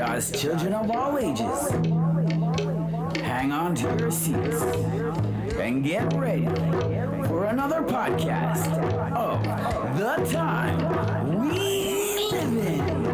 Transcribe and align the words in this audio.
just 0.00 0.34
children 0.34 0.72
of 0.72 0.90
all 0.90 1.18
ages. 1.18 1.68
Hang 3.22 3.52
on 3.52 3.74
to 3.74 3.82
your 3.98 4.10
seats 4.10 4.62
and 5.60 5.84
get 5.84 6.10
ready 6.14 6.46
for 7.26 7.44
another 7.44 7.82
podcast 7.82 8.72
of 9.12 9.42
The 9.98 10.16
Time 10.32 11.50
We 11.50 12.30
Live 12.30 12.66
In. 12.66 13.09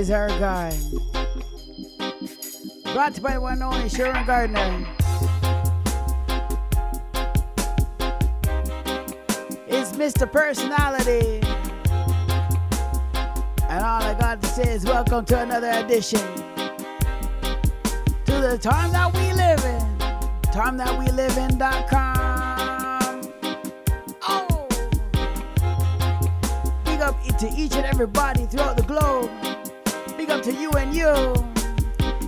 is 0.00 0.10
our 0.10 0.28
guy. 0.28 0.74
Brought 2.94 3.12
to 3.12 3.16
you 3.16 3.22
by 3.22 3.34
the 3.34 3.40
one 3.42 3.60
only 3.60 3.86
Sharon 3.90 4.24
Gardner. 4.24 4.86
It's 9.68 9.92
Mr. 9.92 10.30
Personality. 10.30 11.42
And 13.68 13.84
all 13.84 14.02
I 14.02 14.16
got 14.18 14.40
to 14.40 14.48
say 14.48 14.72
is 14.72 14.86
welcome 14.86 15.26
to 15.26 15.42
another 15.42 15.70
edition. 15.70 16.26
To 18.24 18.40
the 18.40 18.58
time 18.58 18.92
that 18.92 19.12
we 19.12 19.34
live 19.34 19.62
in. 19.66 19.98
Time 20.50 20.78
that 20.78 20.98
we 20.98 21.10
live 21.10 21.36
in.com. 21.36 23.20
Oh! 24.26 24.66
Big 26.86 27.00
up 27.02 27.22
to 27.22 27.52
each 27.54 27.74
and 27.74 27.84
everybody 27.84 28.46
throughout 28.46 28.78
the 28.78 28.82
globe 28.84 29.30
to 30.50 30.60
you 30.60 30.70
and 30.72 30.94
you. 30.94 31.08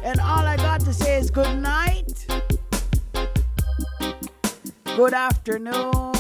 And 0.05 0.21
all 0.21 0.45
I 0.47 0.57
got 0.57 0.81
to 0.81 0.93
say 0.93 1.19
is 1.19 1.31
good 1.31 1.59
night, 1.59 2.27
good 4.97 5.15
afternoon, 5.15 6.13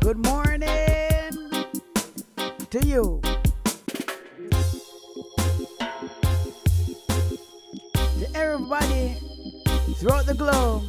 good 0.00 0.18
morning 0.18 0.60
to 2.70 2.86
you. 2.86 3.20
To 8.18 8.26
everybody 8.34 9.16
throughout 9.96 10.26
the 10.26 10.34
globe. 10.34 10.84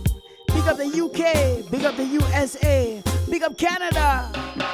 Big 0.48 0.68
up 0.68 0.78
the 0.78 0.86
UK, 0.86 1.72
big 1.72 1.86
up 1.86 1.96
the 1.96 2.06
USA, 2.06 3.02
big 3.30 3.44
up 3.44 3.58
Canada, 3.58 4.30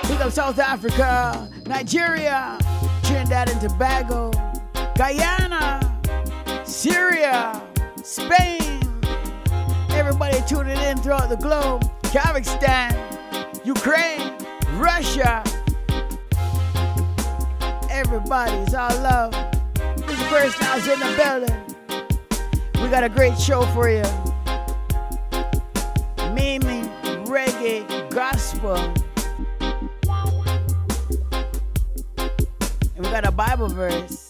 big 0.08 0.20
up 0.22 0.32
South 0.32 0.58
Africa, 0.58 1.52
Nigeria. 1.68 2.58
Trinidad 3.06 3.50
and 3.52 3.62
Tobago, 3.62 4.32
Guyana, 4.98 5.80
Syria, 6.66 7.62
Spain. 8.04 8.82
Everybody 9.92 10.42
tuning 10.48 10.80
in 10.80 10.98
throughout 10.98 11.30
the 11.30 11.38
globe. 11.38 11.84
Kazakhstan, 12.06 12.96
Ukraine, 13.64 14.34
Russia. 14.74 15.44
Everybody's 17.92 18.74
all 18.74 18.98
love. 19.02 19.32
This 19.98 20.24
person 20.28 20.66
is 20.78 20.88
in 20.88 21.00
the 21.00 21.14
building. 21.16 22.84
We 22.84 22.90
got 22.90 23.04
a 23.04 23.10
great 23.10 23.38
show 23.38 23.62
for 23.68 23.88
you. 23.88 24.04
Mimi, 26.34 26.90
reggae, 27.26 28.10
gospel. 28.10 28.94
Got 33.22 33.26
a 33.26 33.32
Bible 33.32 33.70
verse. 33.70 34.30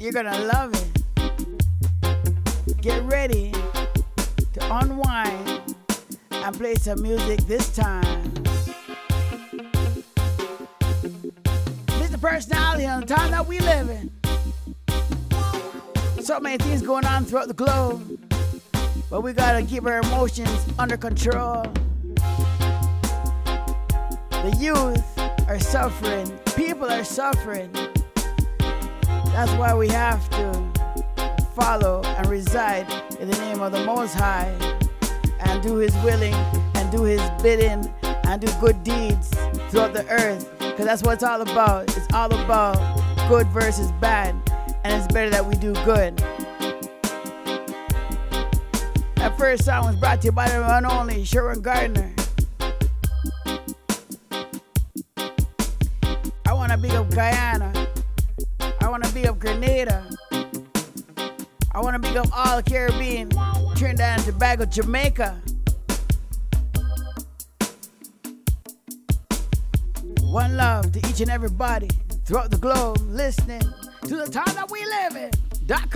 You're 0.00 0.10
gonna 0.10 0.36
love 0.52 0.74
it. 0.74 0.88
Get 2.80 3.00
ready 3.04 3.52
to 4.54 4.76
unwind 4.78 5.76
and 6.32 6.56
play 6.56 6.74
some 6.74 7.00
music 7.00 7.38
this 7.46 7.72
time. 7.76 8.32
Mr. 11.86 12.20
Personality 12.20 12.86
on 12.86 13.02
the 13.02 13.06
time 13.06 13.30
that 13.30 13.46
we 13.46 13.60
live 13.60 13.88
in. 13.88 14.10
So 16.24 16.40
many 16.40 16.58
things 16.58 16.82
going 16.82 17.06
on 17.06 17.24
throughout 17.24 17.46
the 17.46 17.54
globe, 17.54 18.18
but 19.08 19.20
we 19.20 19.32
gotta 19.32 19.64
keep 19.64 19.86
our 19.86 20.00
emotions 20.00 20.66
under 20.76 20.96
control. 20.96 21.62
The 24.32 24.56
youth 24.58 25.15
are 25.48 25.60
suffering, 25.60 26.26
people 26.56 26.90
are 26.90 27.04
suffering. 27.04 27.70
That's 29.32 29.52
why 29.52 29.74
we 29.74 29.88
have 29.88 30.28
to 30.30 31.42
follow 31.54 32.02
and 32.04 32.26
reside 32.28 32.90
in 33.20 33.30
the 33.30 33.38
name 33.38 33.60
of 33.60 33.72
the 33.72 33.84
Most 33.84 34.14
High 34.14 34.52
and 35.40 35.62
do 35.62 35.76
His 35.76 35.94
willing 36.02 36.34
and 36.74 36.90
do 36.90 37.04
His 37.04 37.20
bidding 37.42 37.92
and 38.02 38.40
do 38.40 38.48
good 38.60 38.82
deeds 38.82 39.30
throughout 39.70 39.94
the 39.94 40.04
earth. 40.10 40.50
Because 40.58 40.86
that's 40.86 41.02
what 41.02 41.14
it's 41.14 41.22
all 41.22 41.40
about. 41.40 41.84
It's 41.96 42.12
all 42.12 42.32
about 42.34 42.76
good 43.28 43.46
versus 43.48 43.92
bad. 44.00 44.34
And 44.84 44.94
it's 44.94 45.12
better 45.12 45.30
that 45.30 45.44
we 45.44 45.54
do 45.54 45.72
good. 45.84 46.16
That 49.16 49.36
first 49.38 49.64
song 49.64 49.86
was 49.86 49.96
brought 49.96 50.22
to 50.22 50.26
you 50.26 50.32
by 50.32 50.48
the 50.48 50.60
one 50.62 50.84
only 50.84 51.24
Sharon 51.24 51.60
Gardner. 51.60 52.15
Guyana. 57.16 57.72
I 58.82 58.90
want 58.90 59.02
to 59.04 59.14
be 59.14 59.26
up 59.26 59.38
Grenada. 59.38 60.06
I 61.72 61.80
want 61.80 61.94
to 61.94 62.10
be 62.12 62.18
up 62.18 62.26
all 62.30 62.60
Caribbean, 62.60 63.30
Trinidad 63.74 64.18
and 64.18 64.24
Tobago, 64.24 64.66
Jamaica. 64.66 65.40
One 70.24 70.58
love 70.58 70.92
to 70.92 70.98
each 71.08 71.22
and 71.22 71.30
everybody 71.30 71.88
throughout 72.26 72.50
the 72.50 72.58
globe 72.58 72.98
listening 73.00 73.62
to 74.02 74.16
the 74.16 74.26
time 74.26 74.54
that 74.54 74.70
we 74.70 74.84
live 74.84 75.16
in. 75.16 75.30
Dot 75.64 75.90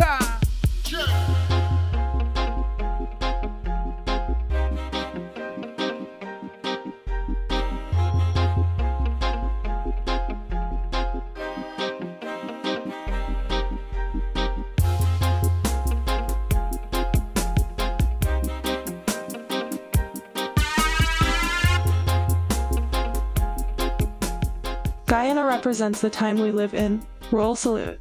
represents 25.60 26.00
the 26.00 26.08
time 26.08 26.38
we 26.40 26.50
live 26.50 26.72
in. 26.72 27.06
Roll 27.30 27.54
salute. 27.54 28.00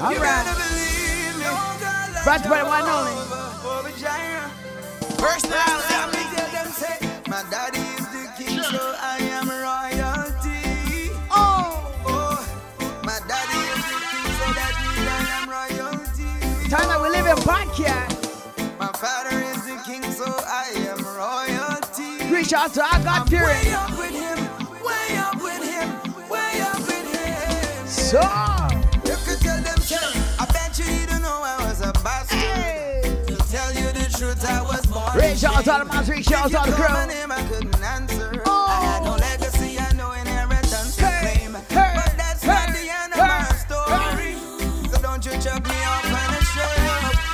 All 0.00 0.14
right. 0.16 0.44
Brought 2.24 2.42
to 2.42 2.48
you 2.48 2.50
by 2.50 2.62
the 2.62 2.68
one 2.68 2.80
and 2.82 2.90
only. 2.90 3.14
Personality. 5.16 5.94
My 7.28 7.42
daddy 7.48 7.78
is 7.78 8.06
the 8.10 8.24
king, 8.36 8.60
so 8.62 8.94
I 8.98 9.18
am 9.20 9.48
royalty. 9.48 11.12
Oh, 11.30 11.94
Oh, 12.06 12.38
my 13.04 13.20
daddy 13.28 13.58
is 13.70 13.82
the 13.86 13.98
king, 14.10 14.28
so 14.34 14.46
that 14.58 14.74
means 14.82 15.06
I 15.06 15.20
am 15.38 15.46
royalty. 15.48 16.70
time 16.70 16.88
that 16.88 17.00
we 17.00 17.08
live 17.08 17.26
in 17.26 17.36
podcast. 17.44 18.17
Royalty. 22.52 22.74
To 22.74 22.84
I 22.84 23.02
got 23.02 23.32
I'm 23.32 23.32
way 23.32 23.72
up 23.72 23.90
with 23.98 24.10
him, 24.10 24.38
way 24.82 25.16
up 25.18 25.42
with 25.42 25.62
him, 25.64 26.28
way 26.28 26.60
up 26.60 26.78
with 26.80 27.14
him. 27.14 27.86
So, 27.86 28.20
You 29.04 29.16
could 29.24 29.40
tell 29.40 29.60
them, 29.62 29.76
tell 29.86 30.12
I 30.38 30.46
bet 30.52 30.78
you 30.78 30.84
didn't 30.84 31.22
know 31.22 31.42
I 31.44 31.56
was 31.68 31.80
a 31.80 31.92
bastard. 32.04 32.38
hey. 32.38 33.02
To 33.26 33.36
tell 33.50 33.72
you 33.74 33.92
the 33.92 34.08
truth, 34.16 34.44
I 34.48 34.62
was 34.62 34.84
born. 34.86 35.12
Reach 35.16 35.44
out 35.44 35.64
to 35.64 35.84
the 35.84 36.12
reach 36.12 36.32
out 36.32 36.44
to 36.46 36.52
the 36.52 36.76
my 36.78 36.86
crew. 36.88 37.06
name, 37.06 37.32
I 37.32 37.42
couldn't 37.48 37.82
answer. 37.82 38.42
Oh. 38.46 38.66
I 38.68 38.80
had 38.86 39.04
no 39.04 39.14
oh. 39.14 39.16
legacy, 39.16 39.78
I 39.78 39.92
no 39.92 40.12
inheritance 40.12 40.96
to 40.96 41.06
Hey, 41.06 41.36
claim. 41.38 41.54
hey, 41.68 41.92
but 41.96 42.14
that's 42.16 42.44
not 42.44 42.68
the 42.68 42.88
end 42.88 43.12
of 43.12 43.18
my 43.18 43.44
story. 43.64 44.34
So 44.90 45.00
don't 45.02 45.24
you 45.24 45.32
me 45.68 45.78
off 45.84 46.04
on 46.06 46.34
a 46.34 46.42
show. 46.54 46.74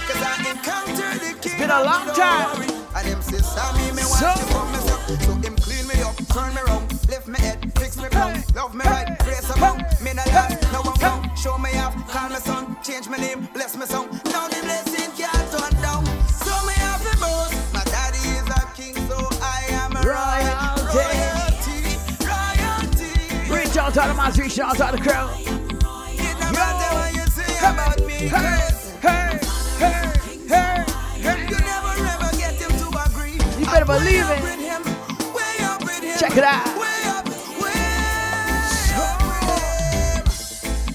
Cause 0.09 0.23
I 0.23 0.51
encountered 0.51 1.21
the 1.21 1.39
king. 1.41 1.59
been 1.59 1.71
a 1.71 1.83
long 1.85 2.07
time. 2.15 2.57
glory. 2.67 2.81
And 2.97 3.07
him 3.07 3.23
say, 3.23 3.39
Sammy, 3.39 3.91
me 3.93 4.03
So- 4.03 4.27
want 4.27 4.39
to 4.39 4.43
come 4.47 4.47
myself. 4.53 4.64
So 5.07 5.33
him 5.35 5.55
clean 5.57 5.87
me 5.87 6.01
up, 6.03 6.17
turn 6.33 6.55
me 6.55 6.63
round, 6.67 6.91
lift 7.09 7.29
me 7.29 7.39
head, 7.39 7.59
fix 7.79 7.97
me 7.97 8.09
crown, 8.09 8.43
love 8.55 8.75
me 8.75 8.85
right, 8.87 9.19
grace 9.21 9.49
about. 9.51 9.77
Me 10.01 10.13
not 10.15 10.27
hey, 10.29 10.57
no 10.73 10.81
one 10.83 10.97
found. 10.97 11.39
Show 11.39 11.59
me 11.59 11.77
off, 11.79 11.95
call 12.11 12.31
me 12.31 12.37
son, 12.37 12.77
change 12.83 13.09
my 13.09 13.19
name, 13.19 13.47
bless 13.53 13.77
me 13.77 13.85
song. 13.87 14.09
Now 14.33 14.49
the 14.49 14.61
blessing 14.63 15.11
can't 15.17 15.51
turn 15.53 15.73
down. 15.83 16.05
So 16.29 16.53
me 16.67 16.73
have 16.75 17.03
to 17.11 17.17
boast. 17.19 17.55
My 17.75 17.85
daddy 17.85 18.19
is 18.19 18.49
a 18.49 18.67
king, 18.75 18.95
so 19.09 19.19
I 19.43 19.67
am 19.71 19.93
a 19.95 20.01
Royalty. 20.01 20.97
royalty. 20.97 21.89
Royalty. 22.25 23.53
Reach 23.53 23.77
out 23.77 23.93
to 23.95 24.01
the 24.09 24.15
moms, 24.15 24.39
reach 24.39 24.59
out 24.59 24.73
to 24.77 24.89
the 24.97 24.99
crew. 24.99 25.29
It 26.17 26.37
no 26.41 26.51
matter 26.53 26.95
what 26.97 27.15
you 27.15 27.27
say 27.29 27.59
about 27.59 28.01
me, 28.07 28.15
Hey, 28.29 28.71
hey, 29.03 29.39
hey, 29.79 30.13
hey, 30.49 30.85
hey. 31.21 31.47
You 31.51 31.59
never 31.59 31.93
ever 32.09 32.37
get 32.39 32.55
him 32.55 32.71
to 32.79 32.89
agree. 33.05 33.39
You 33.61 33.67
better 33.67 33.85
believe 33.85 34.25
it. 34.31 34.54
Him. 36.43 36.75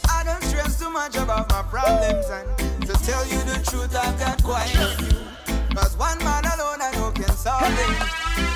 I 0.10 0.24
don't 0.25 0.43
stress 0.43 0.79
too 0.79 0.89
much 0.89 1.15
about 1.15 1.50
my 1.50 1.62
problems 1.63 2.25
and 2.29 2.48
to 2.81 2.93
tell 3.05 3.25
you 3.25 3.38
the 3.43 3.63
truth, 3.69 3.96
I've 3.96 4.19
got 4.19 4.43
quite 4.43 4.74
a 4.75 4.88
few. 4.98 5.75
Cause 5.75 5.96
one 5.98 6.17
man 6.19 6.43
alone 6.43 6.81
I 6.81 6.91
know 6.96 7.12
can 7.12 7.29
solve 7.29 7.63
it. 7.63 7.98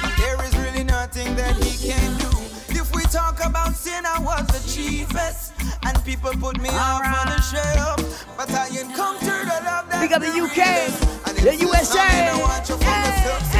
And 0.03 0.13
there 0.17 0.43
is 0.43 0.57
really 0.57 0.83
nothing 0.83 1.35
that 1.35 1.55
he 1.55 1.89
can 1.89 2.17
do. 2.17 2.27
If 2.69 2.93
we 2.93 3.03
talk 3.03 3.39
about 3.45 3.75
sin, 3.75 4.03
I 4.05 4.19
was 4.19 4.45
the 4.47 4.59
chiefest. 4.67 5.53
And 5.85 6.03
people 6.03 6.31
put 6.31 6.59
me 6.59 6.69
off 6.69 7.05
on 7.05 7.27
the 7.27 7.41
shelf. 7.41 8.25
But 8.35 8.51
I 8.51 8.67
encountered 8.67 9.47
a 9.47 9.59
love 9.63 9.89
that 9.89 10.01
Big 10.01 10.11
up 10.11 10.21
the 10.21 10.27
UK, 10.27 11.43
the 11.43 11.55
USA. 11.65 13.52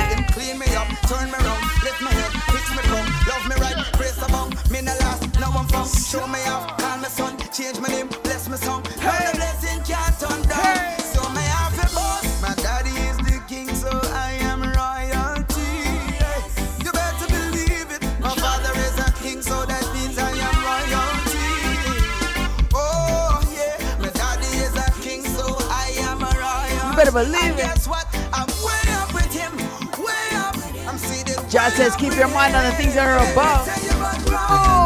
Show 6.13 6.27
me 6.27 6.45
off, 6.45 6.77
call 6.77 6.99
me 6.99 7.05
son, 7.05 7.35
change 7.51 7.79
my 7.79 7.87
name, 7.87 8.07
bless 8.21 8.47
me 8.47 8.55
song. 8.57 8.83
Hey. 9.01 9.31
the 9.31 9.35
blessing 9.35 9.81
can't 9.81 10.13
turn 10.19 10.43
down. 10.43 10.61
Hey. 10.61 11.01
So 11.11 11.27
me 11.33 11.41
have 11.41 11.73
a 11.73 11.89
boss. 11.95 12.39
My 12.39 12.53
daddy 12.61 12.91
is 13.09 13.17
the 13.17 13.41
king, 13.47 13.73
so 13.73 13.89
I 14.13 14.37
am 14.45 14.61
royalty. 14.61 15.73
You 16.85 16.91
better 16.91 17.25
believe 17.25 17.89
it. 17.89 18.03
My 18.21 18.29
father 18.29 18.77
is 18.77 18.93
a 19.01 19.11
king, 19.23 19.41
so 19.41 19.65
that 19.65 19.81
means 19.95 20.19
I 20.19 20.29
am 20.37 20.55
royalty. 20.61 21.49
Oh 22.75 23.41
yeah, 23.49 23.97
my 23.97 24.09
daddy 24.09 24.53
is 24.61 24.75
a 24.77 24.91
king, 25.01 25.23
so 25.23 25.57
I 25.71 25.97
am 25.97 26.21
a 26.21 26.29
royalty. 26.29 26.89
You 26.91 26.95
better 26.95 27.11
believe 27.11 27.57
it. 27.57 27.65
Guess 27.73 27.87
what? 27.87 28.05
I'm 28.31 28.45
way 28.61 28.85
up 29.01 29.11
with 29.15 29.33
him, 29.33 29.57
way 29.97 30.29
up. 30.37 30.53
I'm 30.87 30.99
seated. 30.99 31.41
Jah 31.49 31.71
says, 31.71 31.95
keep 31.95 32.13
your 32.15 32.29
mind 32.29 32.55
on 32.55 32.65
the 32.69 32.71
things 32.77 32.93
that 32.93 33.07
are 33.09 33.17
above. 33.31 33.65
Tell 33.65 33.83
you 33.83 33.89
about 33.97 34.21
Oh. 34.55 34.82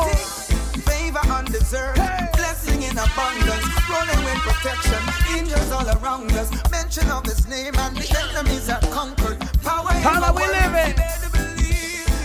around 6.07 6.31
us. 6.33 6.49
Mention 6.71 7.09
of 7.11 7.25
his 7.25 7.47
name 7.47 7.75
and 7.77 7.95
the 7.97 8.07
enemies 8.19 8.69
are 8.69 8.79
conquered. 8.93 9.39
Power 9.63 9.91
How 10.07 10.23
are 10.23 10.33
we 10.33 10.45
living? 10.47 10.95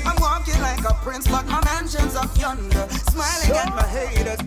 I'm 0.06 0.16
walking 0.20 0.60
like 0.60 0.84
a 0.84 0.94
prince, 1.02 1.26
but 1.26 1.46
my 1.46 1.62
mansion's 1.64 2.14
up 2.14 2.30
yonder. 2.38 2.86
Smiling 3.10 3.48
so. 3.48 3.56
at 3.56 3.74
my 3.74 3.86
haters. 3.86 4.40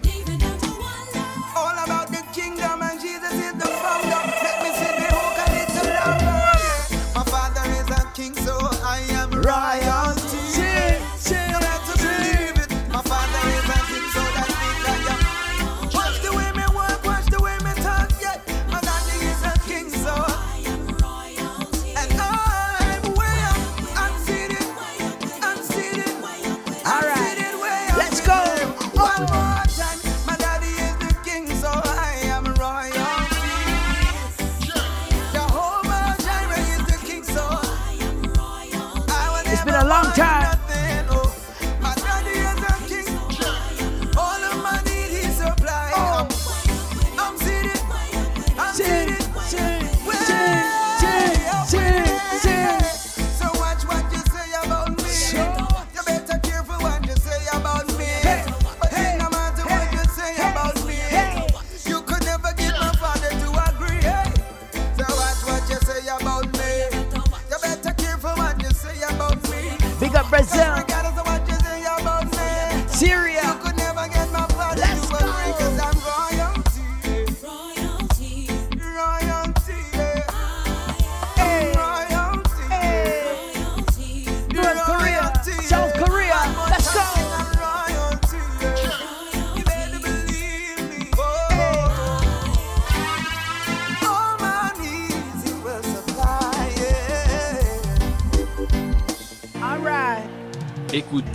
All 1.56 1.78
about 1.84 2.08
the 2.08 2.24
kingdom 2.34 2.82
and 2.82 3.00
Jesus 3.00 3.34
is 3.34 3.54
the 3.54 3.68
founder. 3.84 4.24
Let 4.46 4.58
me 4.64 4.70
see 4.80 4.94
the 5.02 5.08
hook 5.16 5.38
a 5.44 5.48
little. 5.56 6.16
My 7.16 7.24
father 7.34 7.66
is 7.80 7.90
a 8.00 8.12
king, 8.14 8.36
so 8.36 8.58
I 8.84 9.00
am 9.22 9.32
right. 9.42 9.85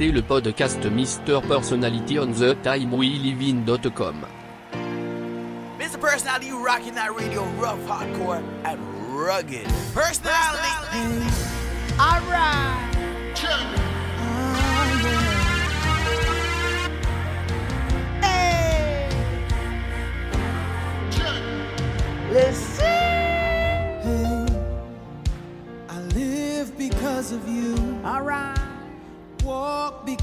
écouter 0.01 0.13
le 0.13 0.23
podcast 0.23 0.83
Mr. 0.87 1.43
Personality 1.47 2.19
on 2.19 2.33
the 2.33 2.55
Time 2.63 2.95
We 2.95 3.19
Live 3.19 3.43
in 3.43 3.65
.com. 3.91 4.25
Mr. 5.79 5.99
Personality, 6.01 6.47
you 6.47 6.65
rocking 6.65 6.95
that 6.95 7.15
radio 7.15 7.45
rough, 7.59 7.81
hardcore, 7.87 8.43
and 8.65 8.79
rugged. 9.13 9.67
Personality! 9.93 11.27
All 11.99 12.21
Listen! 22.33 22.87
I 25.89 26.01
live 26.15 26.79
because 26.79 27.33
of 27.33 27.47
you. 27.49 27.75
All 28.05 28.23
right! 28.23 28.57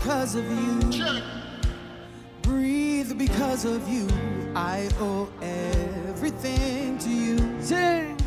because 0.08 0.36
of 0.36 0.50
you. 0.50 1.22
Breathe 2.42 3.18
because 3.18 3.66
of 3.66 3.90
you. 3.90 4.08
I 4.56 4.88
owe 5.02 5.28
everything 5.42 6.98
to 7.00 7.10
you. 7.10 7.62
Sing. 7.62 8.18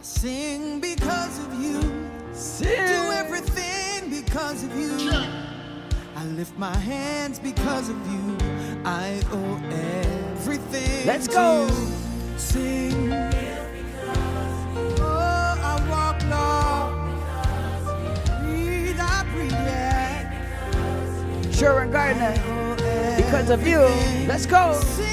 Sing 0.00 0.80
because 0.80 1.38
of 1.38 1.62
you. 1.62 1.80
Sing. 2.32 2.74
Do 2.74 3.12
everything 3.12 4.10
because 4.10 4.64
of 4.64 4.76
you. 4.76 5.12
I 6.16 6.24
lift 6.24 6.58
my 6.58 6.76
hands 6.76 7.38
because 7.38 7.88
of 7.88 7.96
you. 8.10 8.36
I 8.84 9.22
owe 9.30 9.60
everything. 9.70 11.06
Let's 11.06 11.28
go. 11.28 11.68
You. 11.68 12.36
Sing. 12.36 13.31
Gardner. 21.62 22.34
Because 23.16 23.48
of 23.48 23.64
you, 23.64 23.78
let's 24.26 24.46
go. 24.46 25.11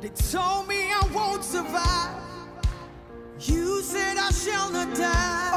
They 0.00 0.08
told 0.08 0.66
me 0.66 0.90
I 0.90 1.06
won't 1.14 1.44
survive. 1.44 2.16
You 3.38 3.82
said 3.82 4.16
I 4.16 4.30
shall 4.30 4.72
not 4.72 4.96
die. 4.96 5.49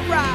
All 0.00 0.06
right. 0.06 0.29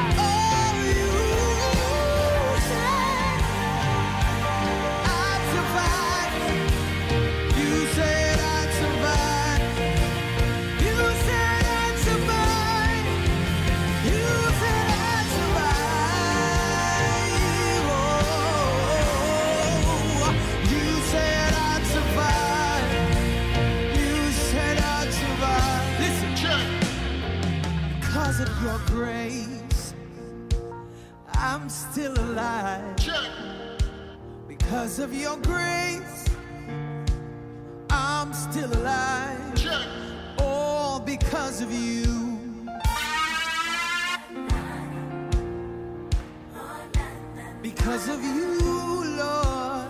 of 35.06 35.14
your 35.14 35.36
grace, 35.36 36.24
I'm 37.90 38.32
still 38.32 38.72
alive. 38.72 39.54
Check. 39.54 39.86
All 40.38 40.98
because 40.98 41.60
of 41.62 41.72
you. 41.72 42.14
because 47.62 48.08
of 48.08 48.22
you, 48.22 49.16
Lord. 49.20 49.86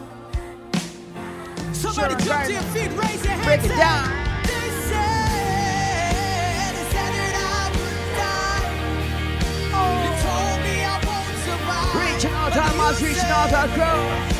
Somebody 1.72 2.14
jump 2.24 2.44
to 2.46 2.52
your 2.52 2.62
feet, 2.74 2.90
raise 3.02 3.24
your 3.24 3.34
hands. 3.34 3.46
Break 3.46 3.64
it 3.64 3.76
down. 3.76 4.04
Reach 12.00 12.24
out, 12.26 12.56
I 12.56 12.76
must 12.76 13.02
reach 13.02 13.18
out, 13.18 13.52
I 13.52 13.74
grow 13.74 14.35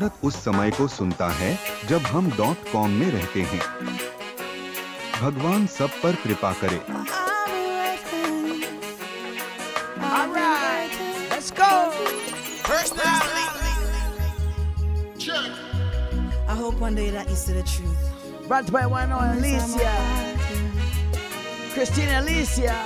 Bharat 0.00 0.20
उस 0.24 0.34
समय 0.44 0.70
को 0.70 0.86
सुनता 0.88 1.28
है 1.38 1.48
जब 1.88 2.02
हम 2.10 2.30
dot 2.36 2.70
com 2.72 2.90
में 3.00 3.10
रहते 3.12 3.40
हैं 3.50 3.60
भगवान 5.20 5.66
सब 5.76 6.00
पर 6.02 6.16
कृपा 6.24 6.52
करे 6.62 6.80
I 16.48 16.54
hope 16.60 16.80
one 16.80 16.94
day 16.94 17.10
that 17.10 17.28
you 17.28 17.36
see 17.36 17.52
the 17.52 17.62
truth. 17.72 18.06
Brought 18.48 18.72
by 18.76 18.86
one 18.86 19.12
on 19.12 19.36
Alicia. 19.36 19.92
Christina 21.74 22.20
Alicia. 22.20 22.78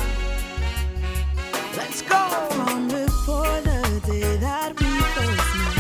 Let's 1.79 2.03
go. 2.11 2.21
From 2.57 2.89
before 2.89 3.57
the 3.71 3.81
day 4.11 4.37
that 4.49 4.85
we 4.85 4.93
first 5.15 5.57
met. 5.63 5.74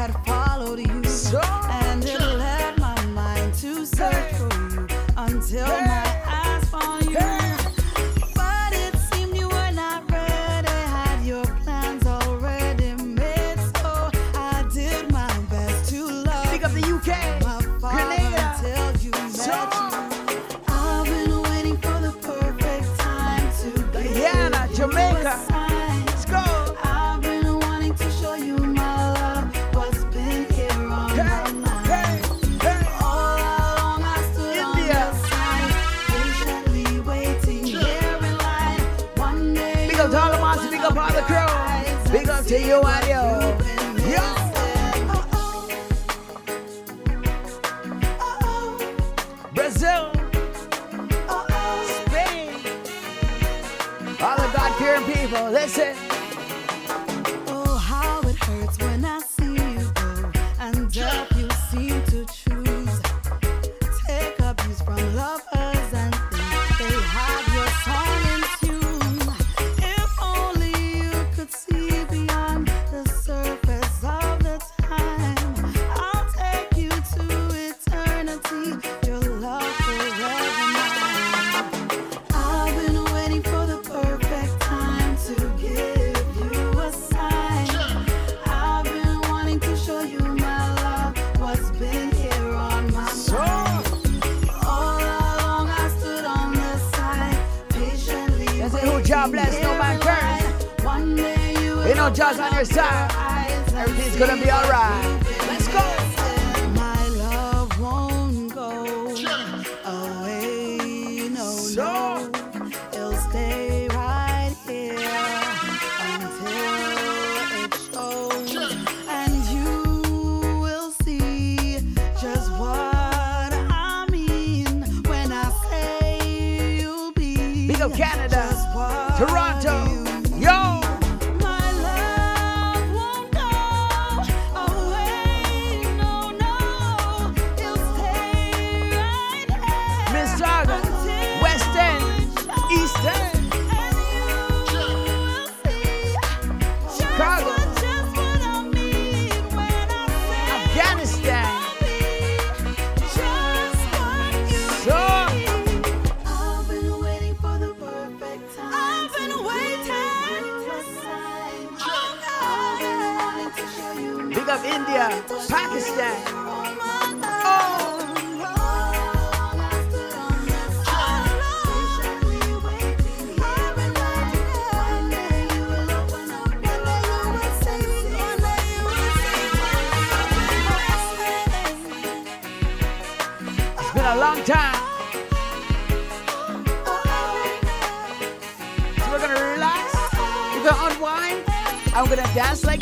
had 0.00 0.24
followed 0.24 0.78
you, 0.78 1.04
so 1.04 1.38
and 1.82 2.02
it 2.06 2.18
led 2.18 2.78
my 2.78 2.98
mind 3.08 3.52
to 3.52 3.84
search 3.84 4.32
for 4.32 4.48
you 4.72 4.86
until 5.18 5.66
my. 5.66 5.99
you 42.70 42.76
are 42.76 43.00
Brazil. 49.52 50.12
Spain. 52.06 52.54
All 54.20 54.40
of 54.40 54.54
God 54.54 54.72
fearing 54.78 55.04
people, 55.12 55.50
listen. 55.50 56.19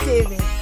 Dance 0.09 0.58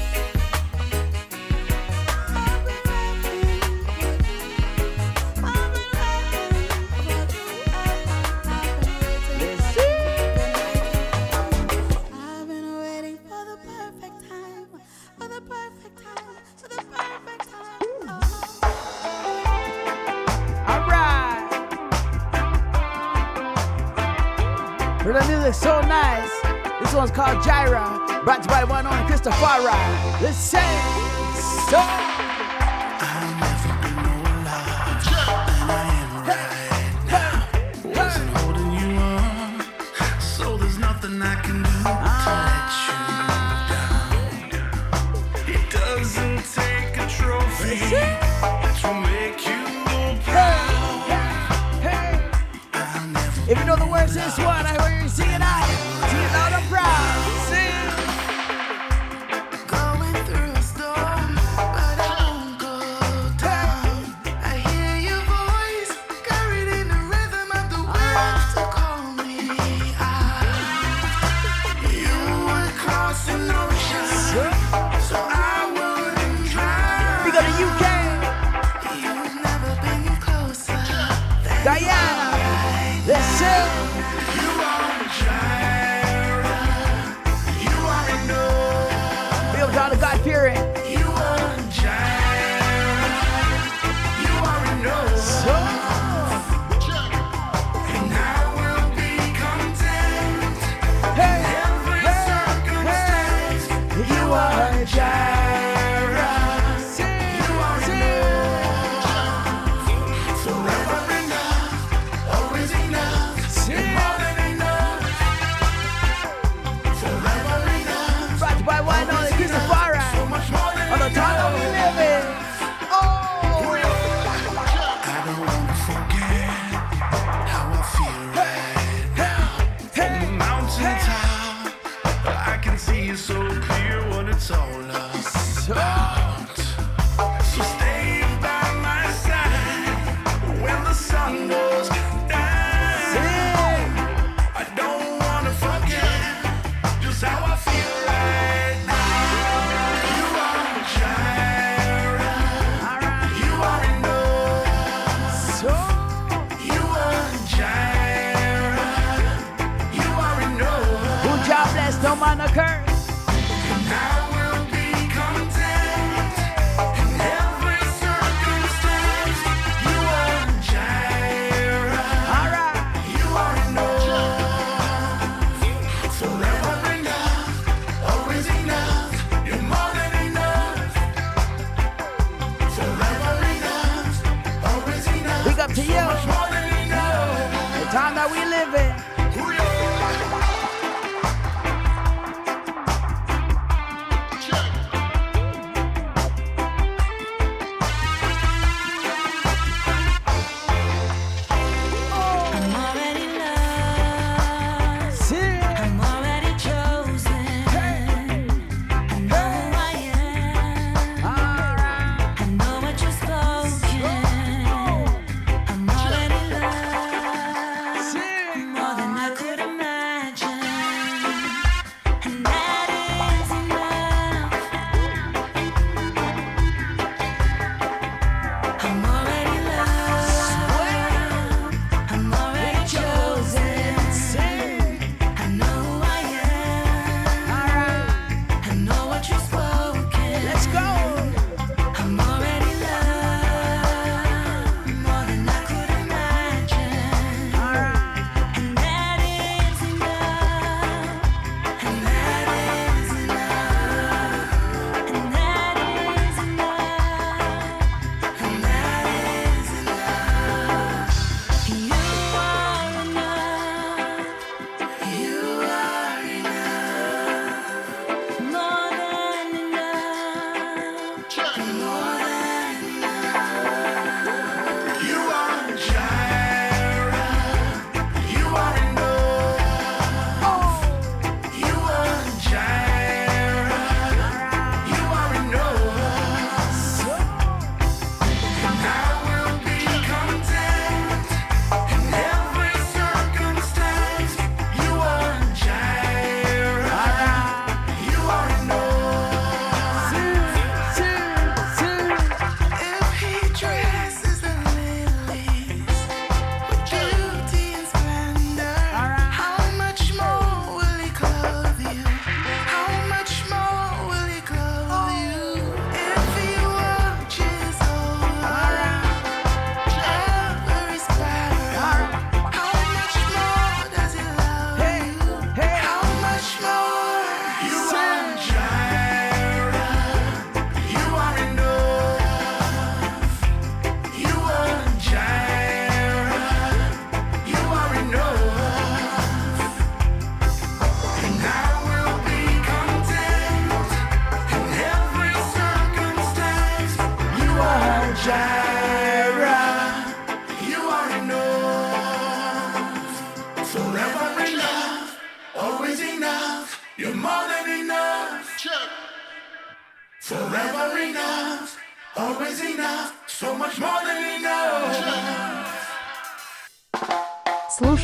you 104.56 105.85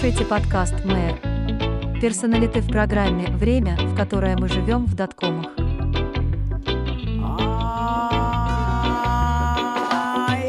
Слушайте 0.03 0.25
подкаст 0.25 0.75
Мэр. 0.85 1.15
Персоналиты 2.01 2.61
в 2.61 2.67
программе 2.67 3.29
«Время, 3.37 3.77
в 3.77 3.95
которое 3.95 4.37
мы 4.37 4.49
живем 4.49 4.85
в 4.85 4.97
доткомах». 4.97 5.53
Ah, 9.95 10.43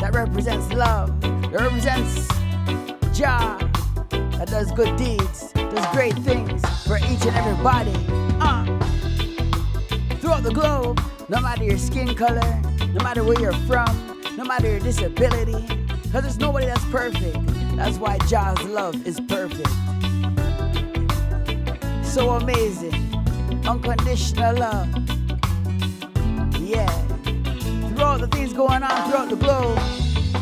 that 0.00 0.12
represents 0.12 0.72
love. 0.72 1.20
That 1.20 1.60
represents 1.60 2.26
Jah. 3.16 3.63
Does 4.46 4.70
good 4.70 4.94
deeds, 4.96 5.52
does 5.52 5.86
great 5.92 6.14
things 6.18 6.62
for 6.86 6.98
each 6.98 7.26
and 7.26 7.34
everybody. 7.34 7.92
Uh 8.40 8.64
throughout 10.20 10.44
the 10.44 10.52
globe, 10.52 11.00
no 11.28 11.40
matter 11.40 11.64
your 11.64 11.78
skin 11.78 12.14
color, 12.14 12.62
no 12.92 13.02
matter 13.02 13.24
where 13.24 13.40
you're 13.40 13.52
from, 13.66 14.22
no 14.36 14.44
matter 14.44 14.70
your 14.70 14.78
disability, 14.80 15.66
because 16.04 16.22
there's 16.22 16.38
nobody 16.38 16.66
that's 16.66 16.84
perfect. 16.84 17.36
That's 17.76 17.98
why 17.98 18.18
Jah's 18.28 18.62
love 18.64 19.04
is 19.06 19.18
perfect. 19.20 19.68
So 22.04 22.30
amazing, 22.30 22.94
unconditional 23.66 24.56
love. 24.56 24.88
Yeah. 26.60 26.86
Throughout 27.88 28.20
the 28.20 28.28
things 28.30 28.52
going 28.52 28.82
on 28.84 29.10
throughout 29.10 29.30
the 29.30 29.36
globe, 29.36 29.78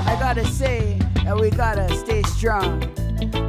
I 0.06 0.16
gotta 0.20 0.44
say 0.44 0.98
that 1.24 1.38
we 1.38 1.50
gotta 1.50 1.88
stay 1.94 2.22
strong. 2.24 2.82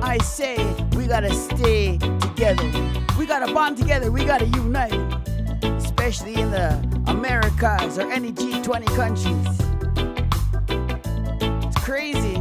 I 0.03 0.19
say 0.19 0.57
we 0.95 1.07
gotta 1.07 1.33
stay 1.33 1.97
together. 1.97 2.69
We 3.17 3.25
gotta 3.25 3.51
bond 3.53 3.77
together. 3.77 4.11
We 4.11 4.25
gotta 4.25 4.45
unite 4.45 5.23
especially 5.63 6.41
in 6.41 6.51
the 6.51 7.03
Americas 7.07 7.97
or 7.97 8.11
any 8.11 8.33
G20 8.33 8.85
countries. 8.95 9.47
It's 11.63 11.79
crazy 11.79 12.39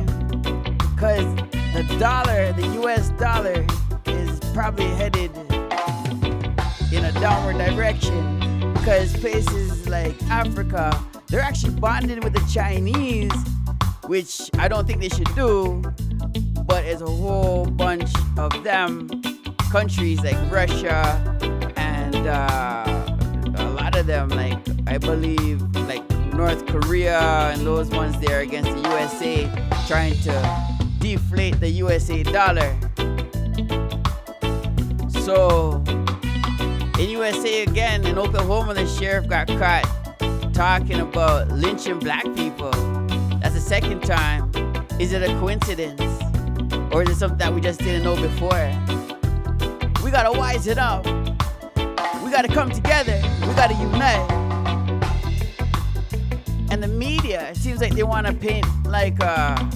because 0.95 1.25
the 1.73 1.97
dollar, 2.01 2.53
the 2.55 2.67
US 2.83 3.11
dollar, 3.11 3.65
is 4.07 4.41
probably 4.53 4.87
headed 4.87 5.31
in 6.93 7.05
a 7.05 7.13
downward 7.21 7.59
direction 7.59 8.73
because 8.75 9.17
places 9.19 9.89
like 9.89 10.21
Africa, 10.25 11.01
they're 11.29 11.41
actually 11.41 11.75
bonding 11.75 12.19
with 12.21 12.33
the 12.33 12.45
Chinese, 12.53 13.33
which 14.09 14.51
I 14.59 14.67
don't 14.67 14.89
think 14.89 15.01
they 15.01 15.09
should 15.09 15.33
do, 15.37 15.81
but 16.73 16.87
it's 16.87 17.03
a 17.03 17.07
whole 17.07 17.67
bunch 17.67 18.11
of 18.39 18.65
them 18.65 19.07
countries 19.71 20.23
like 20.23 20.39
Russia 20.51 21.03
and 21.77 22.27
uh, 22.27 23.15
a 23.57 23.69
lot 23.73 23.95
of 23.95 24.07
them, 24.07 24.31
like 24.31 24.59
I 24.87 24.97
believe, 24.97 25.61
like 25.87 26.03
North 26.33 26.65
Korea 26.67 27.21
and 27.53 27.67
those 27.67 27.91
ones 27.91 28.19
there 28.21 28.41
against 28.41 28.71
the 28.71 28.89
USA, 28.89 29.51
trying 29.87 30.15
to 30.21 30.35
deflate 30.99 31.61
the 31.61 31.69
USA 31.69 32.23
dollar. 32.23 32.75
So 35.27 35.85
in 36.99 37.11
USA 37.11 37.65
again, 37.65 38.07
in 38.07 38.17
Oklahoma, 38.17 38.73
the 38.73 38.87
sheriff 38.87 39.29
got 39.29 39.47
caught 39.47 39.85
talking 40.55 41.01
about 41.01 41.49
lynching 41.49 41.99
black 41.99 42.25
people. 42.35 42.71
That's 43.43 43.53
the 43.53 43.61
second 43.61 44.05
time. 44.05 44.51
Is 44.99 45.13
it 45.13 45.23
a 45.23 45.39
coincidence? 45.39 46.12
Or 46.93 47.03
is 47.03 47.09
it 47.09 47.17
something 47.17 47.39
that 47.39 47.55
we 47.55 47.61
just 47.63 47.81
didn't 47.81 48.03
know 48.03 48.17
before? 48.17 48.71
We 50.05 50.11
gotta 50.11 50.31
wise 50.39 50.67
it 50.67 50.77
up. 50.77 51.07
We 52.23 52.31
gotta 52.31 52.49
come 52.49 52.71
together. 52.71 53.19
We 53.41 53.55
gotta 53.55 53.75
unite. 53.75 54.31
And 56.71 56.83
the 56.83 56.89
media, 56.89 57.51
it 57.51 57.57
seems 57.57 57.81
like 57.81 57.95
they 57.95 58.03
wanna 58.03 58.35
paint 58.35 58.67
like 58.85 59.19
a, 59.23 59.71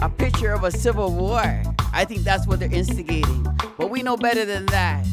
a 0.00 0.08
picture 0.08 0.52
of 0.52 0.62
a 0.62 0.70
civil 0.70 1.12
war. 1.12 1.42
I 1.92 2.04
think 2.04 2.22
that's 2.22 2.46
what 2.46 2.60
they're 2.60 2.72
instigating. 2.72 3.44
But 3.76 3.90
we 3.90 4.02
know 4.02 4.16
better 4.16 4.44
than 4.44 4.66
that. 4.66 5.04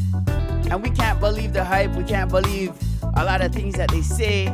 And 0.69 0.83
we 0.83 0.91
can't 0.91 1.19
believe 1.19 1.53
the 1.53 1.63
hype. 1.63 1.95
We 1.95 2.03
can't 2.03 2.29
believe 2.29 2.73
a 3.15 3.25
lot 3.25 3.41
of 3.41 3.51
things 3.51 3.75
that 3.75 3.89
they 3.89 4.01
say. 4.01 4.47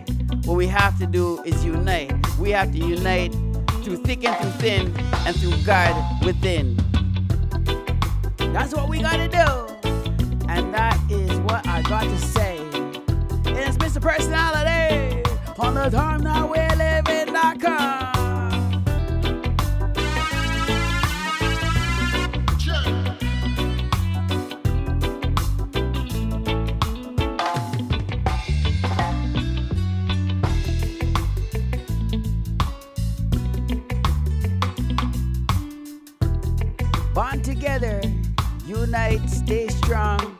What 0.46 0.56
we 0.56 0.68
have 0.68 0.98
to 1.00 1.06
do 1.06 1.44
is 1.44 1.66
unite. 1.66 2.14
We 2.38 2.52
have 2.52 2.72
to 2.72 2.78
unite 2.78 3.36
through 3.88 4.04
thick 4.04 4.26
and 4.26 4.36
through 4.42 4.52
thin 4.60 4.94
and 5.26 5.36
through 5.38 5.64
God 5.64 6.26
within. 6.26 6.76
That's 8.38 8.74
what 8.74 8.90
we 8.90 9.00
gotta 9.00 9.30
do. 9.30 9.90
And 10.50 10.74
that 10.74 11.00
is 11.10 11.32
what 11.40 11.66
I 11.66 11.82
got 11.84 12.04
to 12.04 12.18
say. 12.18 12.58
It's 13.46 13.78
Mr. 13.78 14.02
Personality 14.02 15.24
on 15.58 15.76
the 15.76 15.90
time 15.90 16.22
that 16.24 16.50
we're 16.50 16.76
living.com. 16.76 18.17
stay 39.28 39.68
strong, 39.68 40.38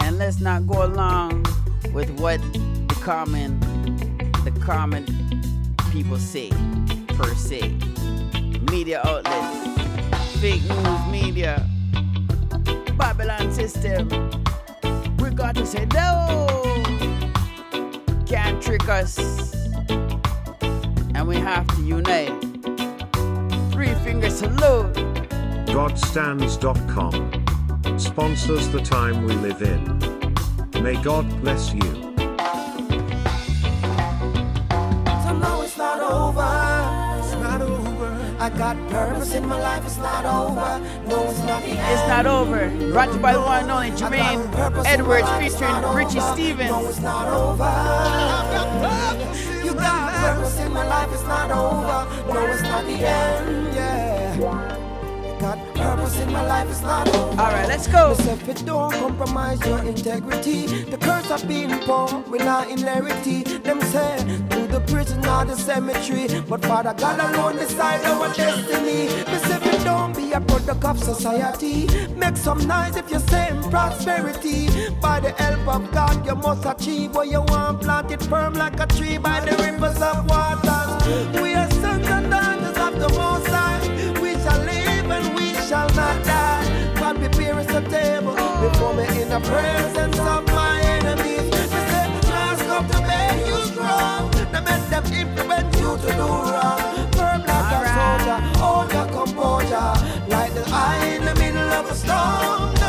and 0.00 0.18
let's 0.18 0.40
not 0.40 0.66
go 0.66 0.84
along 0.84 1.44
with 1.92 2.10
what 2.18 2.40
the 2.52 2.98
common 3.00 3.60
the 4.44 4.50
common 4.60 5.04
people 5.92 6.18
say 6.18 6.50
per 7.08 7.32
se. 7.34 7.70
Media 8.70 9.00
outlets, 9.04 10.40
fake 10.40 10.62
news 10.64 11.06
media, 11.12 11.64
Babylon 12.98 13.52
system. 13.52 14.08
We 15.18 15.30
got 15.30 15.54
to 15.54 15.64
say 15.64 15.86
no. 15.94 16.36
Can't 18.26 18.60
trick 18.60 18.88
us. 18.88 19.16
And 21.14 21.28
we 21.28 21.36
have 21.36 21.68
to 21.76 21.82
unite. 21.82 22.34
Three 23.70 23.94
finger 24.04 24.30
salute. 24.30 24.94
Godstands.com 25.70 27.39
sponsors 27.98 28.68
the 28.68 28.80
time 28.80 29.24
we 29.24 29.32
live 29.34 29.60
in. 29.62 29.98
May 30.82 30.94
God 31.02 31.28
bless 31.42 31.72
you. 31.74 31.80
So 31.80 32.12
no, 35.38 35.62
it's 35.62 35.76
not 35.76 36.00
over. 36.00 37.20
It's 37.22 37.32
not 37.34 37.60
over. 37.62 38.36
I 38.38 38.48
got 38.50 38.76
purpose 38.88 39.34
in 39.34 39.46
my 39.46 39.58
life. 39.60 39.84
It's 39.84 39.98
not 39.98 40.24
over. 40.24 40.80
No, 41.08 41.24
it's 41.28 41.38
not 41.40 41.62
the 41.62 41.70
end. 41.70 41.92
It's 41.92 42.08
not 42.08 42.26
over. 42.26 42.70
Brought 42.92 43.08
to 43.08 43.14
you 43.14 43.20
by 43.20 43.32
the 43.34 43.40
one 43.40 43.62
and 43.62 43.70
only 43.70 43.86
I 43.88 43.90
got 43.90 43.98
Jermaine 44.12 44.52
purpose 44.52 44.86
in 44.86 44.92
Edwards 45.00 45.22
my 45.22 45.28
life. 45.36 45.42
It's 45.46 45.54
featuring 45.54 45.82
not 45.82 45.94
Richie 45.94 46.18
over. 46.20 46.32
Stephens. 46.34 46.70
No, 46.70 46.88
it's 46.88 47.00
not 47.00 47.28
over. 47.28 47.70
You 49.64 49.74
got 49.74 50.12
purpose 50.14 50.58
in 50.60 50.72
my 50.72 50.86
life. 50.86 51.12
It's 51.12 51.22
not 51.24 51.50
over. 51.50 52.06
No, 52.32 52.46
it's 52.46 52.62
not 52.62 52.84
the 52.84 52.92
end. 52.92 53.74
Yeah. 53.74 54.76
Got 55.40 55.58
purpose 55.74 56.20
in 56.20 56.32
my 56.32 56.46
life. 56.46 56.68
It's 56.68 56.82
not 56.82 57.08
over. 57.08 57.40
All 57.40 57.50
right, 57.50 57.66
let's 57.66 57.86
go. 57.86 58.12
If 58.12 58.46
it 58.46 58.62
don't 58.66 58.92
compromise 58.92 59.58
your 59.66 59.82
integrity, 59.84 60.66
the 60.66 60.98
curse 60.98 61.30
of 61.30 61.48
being 61.48 61.70
poor 61.80 62.22
will 62.28 62.44
not 62.44 62.70
inherit. 62.70 63.24
Them 63.64 63.80
say 63.80 64.18
to 64.50 64.66
the 64.66 64.80
prison 64.86 65.24
or 65.24 65.46
the 65.46 65.56
cemetery, 65.56 66.42
but 66.46 66.62
Father 66.62 66.92
God 66.92 67.18
alone 67.20 67.56
decide 67.56 68.04
our 68.04 68.28
destiny. 68.34 69.08
It 69.08 69.84
don't 69.84 70.14
be 70.14 70.32
a 70.32 70.40
product 70.42 70.84
of 70.84 70.98
society, 71.02 71.86
make 72.16 72.36
some 72.36 72.58
noise 72.66 72.96
if 72.96 73.10
you're 73.10 73.20
saying 73.20 73.62
prosperity. 73.70 74.68
By 75.00 75.20
the 75.20 75.30
help 75.30 75.66
of 75.68 75.90
God, 75.90 76.26
you 76.26 76.34
must 76.34 76.66
achieve 76.66 77.14
what 77.14 77.28
you 77.28 77.40
want, 77.40 77.80
planted 77.80 78.22
firm 78.24 78.52
like 78.54 78.78
a 78.78 78.86
tree 78.86 79.16
by 79.16 79.40
the 79.40 79.56
rivers 79.62 80.00
of 80.02 80.28
waters. 80.28 81.40
We 81.40 81.54
are 81.54 81.70
like 97.46 97.72
a 97.72 97.88
soldier, 97.96 98.38
hold 98.58 98.92
your 98.92 99.06
composure. 99.06 99.92
Like 100.28 100.54
the 100.54 100.64
eye 100.68 101.16
in 101.16 101.24
the 101.24 101.34
middle 101.34 101.70
of 101.70 101.90
a 101.90 101.94
storm. 101.94 102.79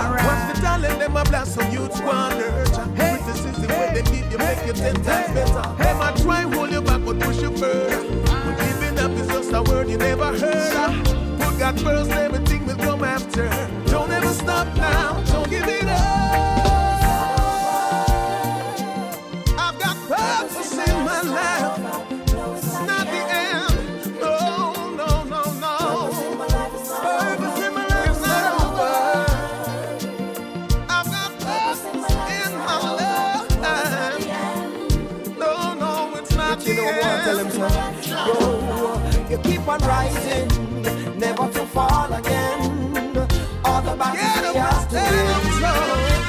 Search. 0.00 0.24
Watch 0.24 0.54
the 0.54 0.60
talent 0.60 0.98
them 0.98 1.16
a 1.16 1.24
blast 1.24 1.54
some 1.54 1.70
youth 1.70 1.80
youths 1.80 2.00
wander. 2.00 2.50
Criticism 2.96 3.68
when 3.68 3.94
they 3.94 4.02
give 4.02 4.32
you 4.32 4.38
make 4.38 4.66
you 4.66 4.72
ten 4.72 4.94
times 5.02 5.34
better. 5.34 5.74
Them 5.82 6.00
a 6.00 6.22
try 6.22 6.42
hold 6.42 6.70
you 6.70 6.82
back 6.82 7.04
but 7.04 7.20
push 7.20 7.40
you 7.40 7.56
further. 7.56 8.02
But 8.24 8.56
giving 8.58 8.98
up 8.98 9.10
is 9.12 9.28
just 9.28 9.52
a 9.52 9.62
word 9.62 9.88
you 9.88 9.98
never 9.98 10.36
heard. 10.36 11.04
Put 11.38 11.58
God 11.58 11.80
first, 11.80 12.10
everything 12.10 12.66
will 12.66 12.76
come 12.76 13.04
after. 13.04 13.48
Don't 13.86 14.10
ever 14.10 14.32
stop 14.32 14.66
now. 14.76 15.22
Don't 15.24 15.50
give 15.50 15.66
it 15.66 15.79
Tell 37.30 37.38
him 37.38 37.50
so. 37.52 37.68
Yo, 38.10 39.28
you 39.30 39.38
keep 39.38 39.68
on 39.68 39.78
rising, 39.86 40.48
never 41.16 41.48
to 41.52 41.64
fall 41.66 42.12
again. 42.12 43.16
All 43.64 43.80
the 43.82 43.94
battles 43.94 44.52
we 44.52 44.58
have 44.58 44.88
to 44.88 44.96
win. 44.96 45.60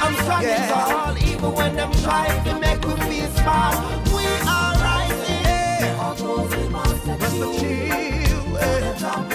I'm 0.04 0.14
strong 0.22 0.42
Yeah. 0.44 0.68
tall, 0.70 1.18
even 1.18 1.52
when 1.58 1.74
them 1.74 1.90
try 2.04 2.28
to 2.44 2.52
make 2.60 2.86
me 2.86 2.94
feel 3.08 3.30
small. 3.40 3.74
We 4.14 4.26
are 4.46 4.74
rising. 4.86 5.98
Although 5.98 6.44
we 6.54 6.68
must 6.68 7.08
achieve. 7.08 8.44
We 8.54 9.31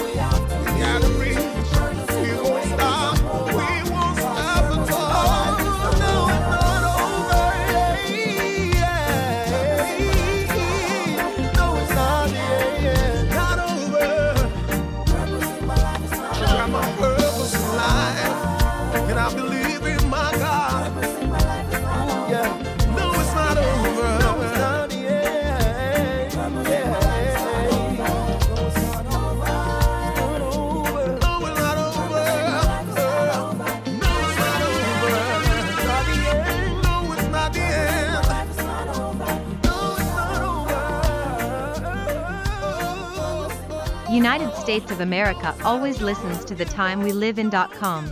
States 44.68 44.92
of 44.92 45.00
America 45.00 45.54
always 45.64 46.02
listens 46.02 46.44
to 46.44 46.54
the 46.54 46.66
time 46.66 47.02
we 47.02 47.10
live 47.10 47.38
in.com. 47.38 48.04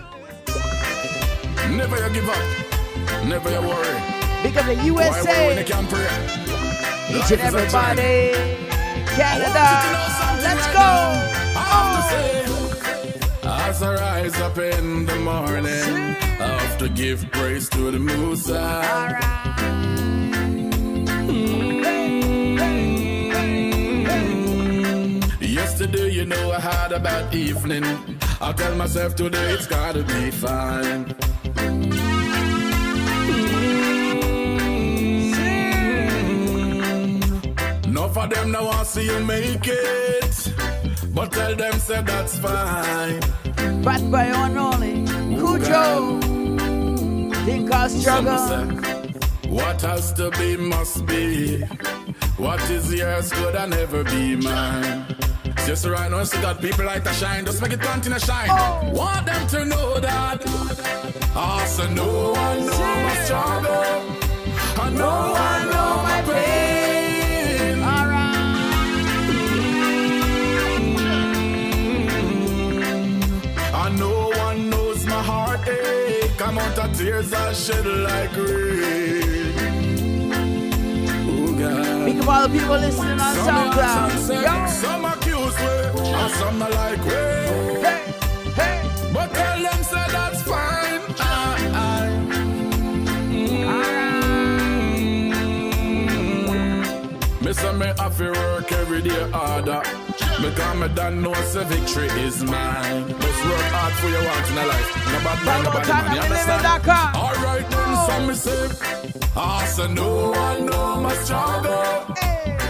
Never 1.76 1.98
you 2.02 2.14
give 2.14 2.30
up. 2.30 3.26
Never 3.26 3.50
you 3.50 3.60
worry. 3.60 4.02
Big 4.42 4.56
up 4.56 4.64
the 4.64 4.74
Why 4.74 4.90
worry 4.90 5.46
when 5.48 5.58
USA. 5.58 5.58
you? 7.10 7.18
Each 7.18 7.30
and 7.30 7.40
everybody. 7.42 8.00
journey. 8.00 8.66
Canada. 9.04 9.66
Let's 10.46 10.66
go. 10.72 10.88
I 11.52 11.64
have 11.72 11.90
to 11.92 12.00
oh. 12.02 12.80
say, 12.80 13.58
as 13.68 13.82
I 13.82 13.94
rise 13.94 14.40
up 14.40 14.56
in 14.56 15.04
the 15.04 15.16
morning, 15.16 16.16
I 16.40 16.56
have 16.58 16.78
to 16.78 16.88
give 16.88 17.30
praise 17.32 17.68
to 17.68 17.90
the 17.90 17.98
Musa. 17.98 19.55
Yesterday, 25.86 26.10
you 26.14 26.24
know, 26.24 26.50
I 26.50 26.58
had 26.58 26.90
a 26.90 26.98
bad 26.98 27.32
evening. 27.32 27.84
I 28.40 28.52
tell 28.52 28.74
myself 28.74 29.14
today 29.14 29.52
it's 29.52 29.68
gotta 29.68 30.02
be 30.02 30.32
fine. 30.32 31.04
Mm. 31.04 31.14
Enough 37.86 38.18
of 38.18 38.30
them 38.30 38.50
now 38.50 38.64
want 38.64 38.80
to 38.80 38.84
see 38.84 39.06
you 39.06 39.20
make 39.20 39.60
it. 39.62 40.52
But 41.14 41.30
tell 41.30 41.54
them 41.54 41.78
say 41.78 42.02
that's 42.02 42.36
fine. 42.36 43.20
Bad 43.84 44.10
by 44.10 44.32
one 44.32 44.58
only. 44.58 45.04
Cujo. 45.36 46.18
Think 47.44 47.72
I 47.72 47.86
Some 47.86 48.00
struggle. 48.00 48.66
What 49.54 49.80
has 49.82 50.12
to 50.14 50.32
be 50.32 50.56
must 50.56 51.06
be. 51.06 51.62
What 52.38 52.60
is 52.70 52.92
yours 52.92 53.32
could 53.32 53.54
I 53.54 53.66
never 53.66 54.02
be 54.02 54.34
mine. 54.34 55.15
Just 55.66 55.84
right 55.84 56.08
now, 56.08 56.22
see 56.22 56.38
that 56.42 56.60
people 56.60 56.84
like 56.84 57.02
to 57.02 57.12
shine, 57.12 57.44
just 57.44 57.60
make 57.60 57.72
it 57.72 57.80
continue 57.80 58.18
to 58.20 58.24
shine. 58.24 58.48
Oh. 58.48 58.88
Want 58.94 59.26
them 59.26 59.46
to 59.48 59.64
know 59.64 59.98
that. 59.98 60.40
Also, 61.34 61.88
no 61.90 62.30
one 62.30 62.66
know 62.66 62.78
my 62.78 63.14
struggle. 63.24 63.72
I 64.78 64.90
know 64.90 65.34
I 65.34 65.64
know 65.64 66.02
my 66.04 66.22
pain. 66.22 66.66
And 73.74 73.98
no 73.98 74.28
one 74.28 74.70
knows 74.70 75.04
my 75.04 75.20
heartache. 75.20 76.40
I'm 76.40 76.58
out 76.58 76.78
of 76.78 76.96
tears 76.96 77.32
I 77.32 77.52
shed 77.52 77.84
like 77.86 78.36
rain. 78.36 79.52
Oh 81.28 81.52
God. 81.58 82.04
Think 82.04 82.20
of 82.22 82.28
all 82.28 82.46
the 82.46 82.56
people 82.56 82.78
listening 82.78 83.20
on 83.20 83.34
SoundCloud. 83.34 84.44
Yo. 84.44 84.66
Some 84.70 85.04
me, 86.26 86.32
some 86.34 86.58
not 86.58 86.72
like 86.72 87.04
way. 87.04 87.80
Hey, 87.82 88.02
hey. 88.58 88.76
But 89.12 89.32
tell 89.32 89.62
them 89.62 89.82
say 89.82 90.06
that's 90.16 90.42
fine. 90.42 91.02
I, 91.18 91.30
I, 91.74 92.10
mm. 96.50 97.44
Me 97.44 97.52
say 97.52 97.72
me 97.72 97.86
have 97.98 98.16
to 98.18 98.30
work 98.30 98.72
every 98.72 99.02
day 99.02 99.30
harder. 99.30 99.82
Because 100.42 100.76
me 100.80 100.88
done 100.94 101.22
know 101.22 101.34
say 101.34 101.64
victory 101.64 102.08
is 102.20 102.42
mine. 102.42 103.08
Just 103.08 103.44
work 103.44 103.68
hard 103.76 103.94
for 103.94 104.08
your 104.08 104.24
want 104.24 104.50
in 104.50 104.58
a 104.58 104.66
life. 104.66 104.90
No 105.12 105.18
bad 105.26 105.38
mind, 105.46 105.64
no 105.64 105.70
bad 105.72 105.86
man, 105.88 106.14
you 106.14 106.20
understand? 106.22 106.66
Alright 107.16 107.70
then, 107.70 107.90
so 108.06 108.14
me 108.26 108.34
say, 108.34 108.68
I 109.36 109.64
say 109.66 109.88
no 109.94 110.30
one 110.30 110.66
know 110.66 111.00
my 111.00 111.14
struggle. 111.14 112.16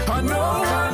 I 0.09 0.21
know 0.21 0.86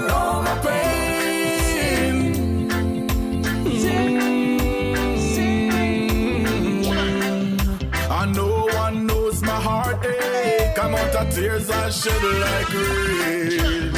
tears 11.64 11.70
I 11.70 11.90
shed 11.90 12.24
like 12.24 12.74
rain. 12.74 13.92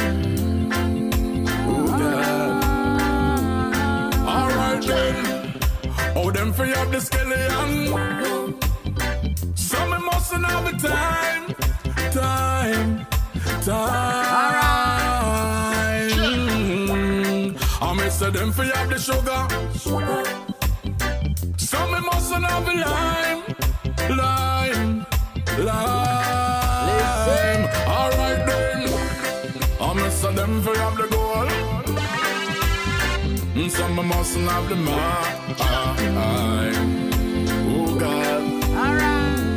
Oh 1.68 1.86
God. 1.98 2.62
Alright 4.28 4.82
then. 4.86 5.16
Oh, 6.16 6.30
them 6.30 6.52
free 6.52 6.72
up 6.72 6.90
the 6.90 7.00
skeleton. 7.00 7.94
Some 9.54 9.90
me 9.90 9.98
mustn't 10.06 10.46
have 10.46 10.64
the 10.70 10.72
time. 10.88 11.54
Time. 12.12 13.06
Time. 13.62 14.06
I 17.78 17.94
miss 17.94 18.18
them 18.18 18.52
free 18.52 18.72
up 18.72 18.88
the 18.88 18.98
sugar. 18.98 19.48
Some 21.58 21.90
me 21.92 22.00
mustn't 22.00 22.44
have 22.44 22.64
the 22.64 22.72
lime. 22.84 23.42
Lime. 24.16 25.06
Lime. 25.58 26.65
Alright 27.98 28.40
then. 28.46 28.88
I 29.80 29.92
miss 29.94 30.20
them 30.20 30.62
free 30.62 30.78
up 30.86 30.94
the 30.96 31.06
gold. 31.14 31.48
Mm, 33.56 33.70
Some 33.70 33.94
me 33.96 34.02
mustn't 34.02 34.48
have 34.50 34.68
the 34.68 34.76
mark. 34.76 35.26
Oh 37.72 37.96
God. 37.98 38.42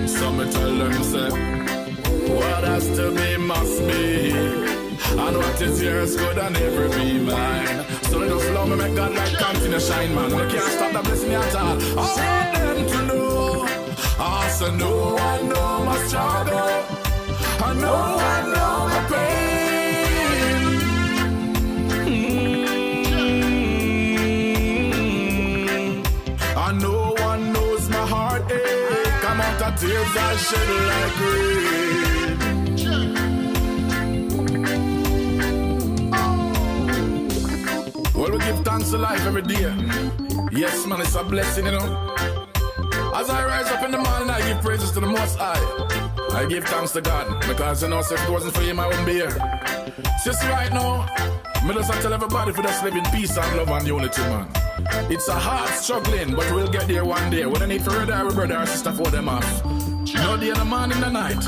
Some 0.10 0.38
me 0.38 0.46
tell 0.52 0.76
them 0.82 1.04
say, 1.04 1.30
what 2.34 2.64
has 2.64 2.86
to 2.98 3.06
be 3.18 3.38
must 3.38 3.78
be. 3.88 4.32
And 5.24 5.38
what 5.38 5.62
is 5.62 5.82
yours 5.82 6.16
could 6.16 6.38
and 6.38 6.54
never 6.54 6.88
be 6.90 7.20
mine. 7.20 7.86
So 8.10 8.18
just 8.28 8.50
love 8.52 8.70
me, 8.70 8.76
make 8.76 8.96
God 8.96 9.14
like 9.16 9.34
continue 9.38 9.80
shine, 9.80 10.14
man. 10.16 10.30
We 10.36 10.44
can't 10.52 10.72
stop 10.76 10.92
the 10.94 11.02
blessing 11.02 11.34
at 11.34 11.56
all. 11.56 11.78
I 11.78 12.06
want 12.20 12.50
them 12.56 12.88
to 12.92 13.00
know. 13.08 13.68
I 14.20 14.50
say 14.50 14.72
no 14.78 14.92
one 15.16 15.50
know 15.50 15.84
my 15.86 15.98
struggle. 16.08 16.99
I 17.62 17.74
know, 17.74 17.94
I 17.94 18.42
know 18.54 18.88
my 18.94 19.02
pain. 19.12 20.00
Mm-hmm. 25.60 26.58
I 26.58 26.72
know 26.74 27.14
one 27.20 27.52
knows 27.54 27.90
my 27.90 28.06
heartache. 28.06 29.26
I'm 29.30 29.42
out 29.42 29.62
of 29.62 29.76
tears 29.80 30.16
I 30.16 30.36
shed 30.38 30.70
like 30.90 31.20
rain. 31.20 31.60
Well, 38.16 38.32
we 38.32 38.38
give 38.40 38.60
thanks 38.66 38.90
to 38.92 38.98
life 38.98 39.26
every 39.26 39.42
day. 39.44 39.74
Yes, 40.52 40.86
man, 40.88 41.02
it's 41.02 41.16
a 41.16 41.24
blessing, 41.24 41.66
you 41.66 41.72
know. 41.72 42.16
As 43.16 43.30
I 43.30 43.46
rise 43.46 43.68
up 43.68 43.84
in 43.84 43.92
the 43.92 43.98
morning, 43.98 44.30
I 44.30 44.40
give 44.48 44.62
praises 44.62 44.92
to 44.92 45.00
the 45.00 45.08
Most 45.08 45.38
High. 45.38 45.99
I 46.32 46.46
give 46.48 46.64
thanks 46.66 46.92
to 46.94 47.02
God 47.02 47.42
because 47.48 47.84
you 47.84 47.90
know, 47.90 48.00
if 48.00 48.12
it 48.12 48.30
wasn't 48.30 48.56
for 48.56 48.62
Him, 48.62 48.80
I 48.80 48.88
wouldn't 48.88 49.06
be 49.06 49.14
here. 49.14 49.36
Just 50.24 50.44
right 50.44 50.72
now, 50.72 51.08
me 51.66 51.74
just 51.74 51.92
tell 52.02 52.14
everybody 52.14 52.52
for 52.54 52.64
just 52.64 52.84
live 52.84 52.94
peace 53.12 53.38
and 53.38 53.58
love 53.58 53.70
and 53.70 53.88
unity, 53.88 54.22
man. 54.22 54.48
It's 55.12 55.28
a 55.28 55.34
hard 55.34 55.70
struggling, 55.72 56.36
but 56.36 56.52
we'll 56.52 56.68
get 56.72 56.88
there 56.88 57.06
one 57.06 57.30
day. 57.30 57.46
When 57.46 57.62
I 57.62 57.66
need 57.66 57.84
to 57.84 57.92
read 57.92 58.10
our 58.10 58.32
brother 58.32 58.58
or 58.58 58.66
sister 58.66 58.92
for 58.92 59.10
them 59.12 59.30
off. 59.30 59.66
No 60.14 60.38
day 60.38 60.50
in 60.50 60.56
the 60.56 60.66
morning, 60.66 61.00
the 61.00 61.10
night. 61.10 61.44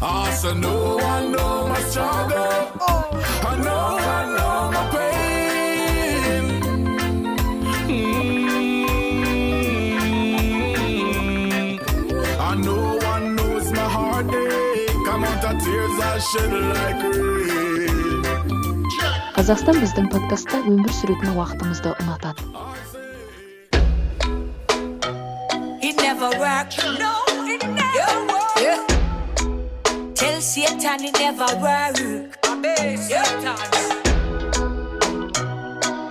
Ah, 0.00 0.30
so 0.40 0.54
no 0.54 0.96
one 0.96 1.32
know 1.32 1.68
my 1.68 1.80
struggle. 1.82 2.38
I 2.38 3.56
know, 3.62 3.98
I 3.98 4.24
know 4.36 4.70
my 4.72 4.90
pain. 4.90 5.11
қазақстан 19.37 19.77
біздің 19.79 20.07
подкастта 20.11 20.59
өмір 20.67 20.91
сүретін 20.97 21.35
уақытымызды 21.37 21.93
ұнатады 22.01 22.43
It 25.87 25.95
never 26.03 26.29
work. 26.41 26.73
No, 26.99 27.11
it 27.47 27.63
never 27.63 28.17
work. 28.27 28.57
Yeah. 28.59 28.81
Tell 30.15 30.41
Satan 30.41 31.05
it 31.05 31.15
never 31.19 31.47
work. 31.63 31.95
Yeah. 33.07 33.23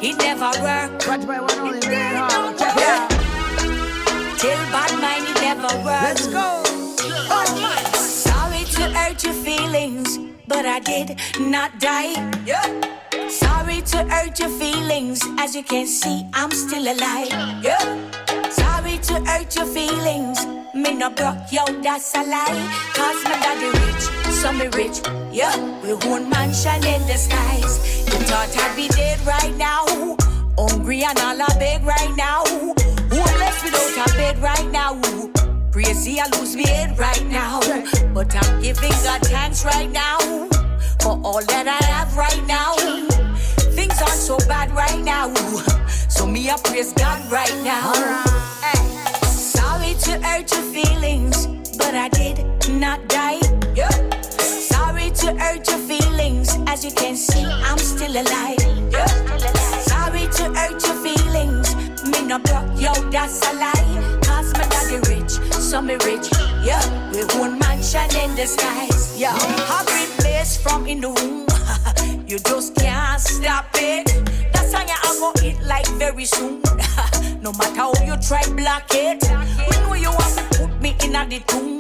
It 0.01 0.17
never 0.23 0.53
work. 0.65 0.91
Watch 1.09 1.27
by 1.27 1.41
one 1.41 1.59
only 1.61 1.81
man 1.89 2.17
hard. 2.17 2.57
Check 2.59 2.77
it 2.77 2.81
Yeah. 2.81 3.03
out. 3.03 3.11
Tell 4.41 4.63
bad 4.73 4.93
mind 5.03 5.29
it 5.29 5.39
never 5.43 5.73
work. 5.85 6.03
Let's 6.09 6.27
go. 6.29 6.70
feelings, 9.72 10.20
but 10.48 10.66
I 10.66 10.80
did 10.80 11.18
not 11.40 11.80
die. 11.80 12.14
Yeah. 12.46 12.68
Sorry 13.30 13.82
to 13.82 14.04
hurt 14.04 14.38
your 14.40 14.50
feelings, 14.50 15.22
as 15.40 15.56
you 15.56 15.64
can 15.64 15.88
see, 15.88 16.26
I'm 16.34 16.52
still 16.52 16.84
alive. 16.84 17.32
Yeah. 17.64 17.84
Sorry 18.50 18.98
to 18.98 19.14
hurt 19.26 19.56
your 19.56 19.66
feelings, 19.66 20.46
me 20.74 20.94
no 20.94 21.10
broke, 21.10 21.52
yo, 21.52 21.64
that's 21.82 22.14
a 22.16 22.24
lie. 22.24 22.62
Cause 22.94 23.24
my 23.24 23.38
daddy 23.44 23.72
rich, 23.86 24.04
so 24.40 24.52
me 24.52 24.68
rich. 24.76 25.00
Yeah, 25.32 25.56
we 25.82 25.92
own 26.10 26.30
mansion 26.30 26.84
in 26.84 27.02
the 27.08 27.16
skies. 27.16 27.74
You 28.08 28.20
thought 28.28 28.54
I'd 28.58 28.76
be 28.76 28.90
dead 28.90 29.20
right 29.26 29.56
now, 29.56 29.86
hungry 30.58 31.04
and 31.04 31.18
all 31.20 31.42
I 31.42 31.48
beg 31.58 31.84
right 31.84 32.14
now. 32.18 32.51
Crazy, 35.84 36.20
I 36.20 36.28
lose 36.38 36.56
my 36.56 36.68
head 36.68 36.98
right 37.00 37.26
now. 37.26 37.60
But 38.14 38.36
I'm 38.36 38.62
giving 38.62 38.92
God 39.04 39.22
thanks 39.24 39.66
right 39.66 39.90
now 39.90 40.20
for 41.02 41.20
all 41.24 41.44
that 41.44 41.68
I 41.68 41.84
have 41.86 42.16
right 42.16 42.46
now. 42.46 42.76
Things 43.74 44.00
aren't 44.00 44.22
so 44.30 44.38
bad 44.48 44.72
right 44.76 45.00
now. 45.00 45.34
So 46.08 46.28
me, 46.28 46.52
I 46.52 46.58
praise 46.64 46.94
God 46.94 47.20
right 47.32 47.56
now. 47.64 47.94
Sorry 49.26 49.96
to 50.06 50.20
hurt 50.22 50.52
your 50.52 50.62
feelings, 50.72 51.48
but 51.78 51.96
I 51.96 52.10
did 52.10 52.46
not 52.70 53.08
die. 53.08 53.40
Sorry 54.38 55.10
to 55.10 55.34
hurt 55.34 55.68
your 55.68 55.80
feelings, 55.80 56.58
as 56.68 56.86
you 56.86 56.92
can 56.92 57.16
see, 57.16 57.44
I'm 57.44 57.80
still 57.80 58.12
alive. 58.12 58.60
Sorry 59.90 60.28
to 60.38 60.44
hurt 60.54 60.84
your 60.86 60.98
feelings, 61.02 61.76
me 62.06 62.22
no 62.28 62.38
broke, 62.38 62.70
yo, 62.80 62.94
that's 63.10 63.42
a 63.50 63.54
lie. 63.56 64.20
Cause 64.24 64.54
my 64.54 64.68
daddy 64.68 64.98
rich, 65.10 65.34
so 65.72 65.82
me 65.82 65.94
rich. 66.04 66.28
Yeah, 66.66 66.84
we 67.12 67.22
own 67.40 67.58
mansion 67.60 68.04
in 68.20 68.36
the 68.36 68.46
skies. 68.46 69.18
Yeah, 69.18 69.34
been 69.86 70.10
blessed 70.18 70.62
from 70.62 70.86
in 70.86 71.00
the 71.00 71.10
womb. 71.10 72.28
you 72.28 72.40
just 72.40 72.76
can't 72.76 73.22
stop 73.22 73.68
it. 73.76 74.06
That's 74.52 74.74
how 74.74 74.84
I'm 74.84 75.20
gonna 75.22 75.48
eat 75.48 75.62
like 75.62 75.88
very 75.92 76.26
soon. 76.26 76.62
no 77.42 77.54
matter 77.54 77.74
how 77.74 77.94
you 78.04 78.18
try 78.18 78.44
block 78.52 78.88
it. 78.92 79.24
We 79.70 79.78
know 79.84 79.94
you 79.94 80.12
want 80.12 80.36
to 80.40 80.44
put 80.60 80.82
me 80.82 80.94
in 81.06 81.16
a 81.16 81.26
the 81.26 81.40
tomb. 81.48 81.80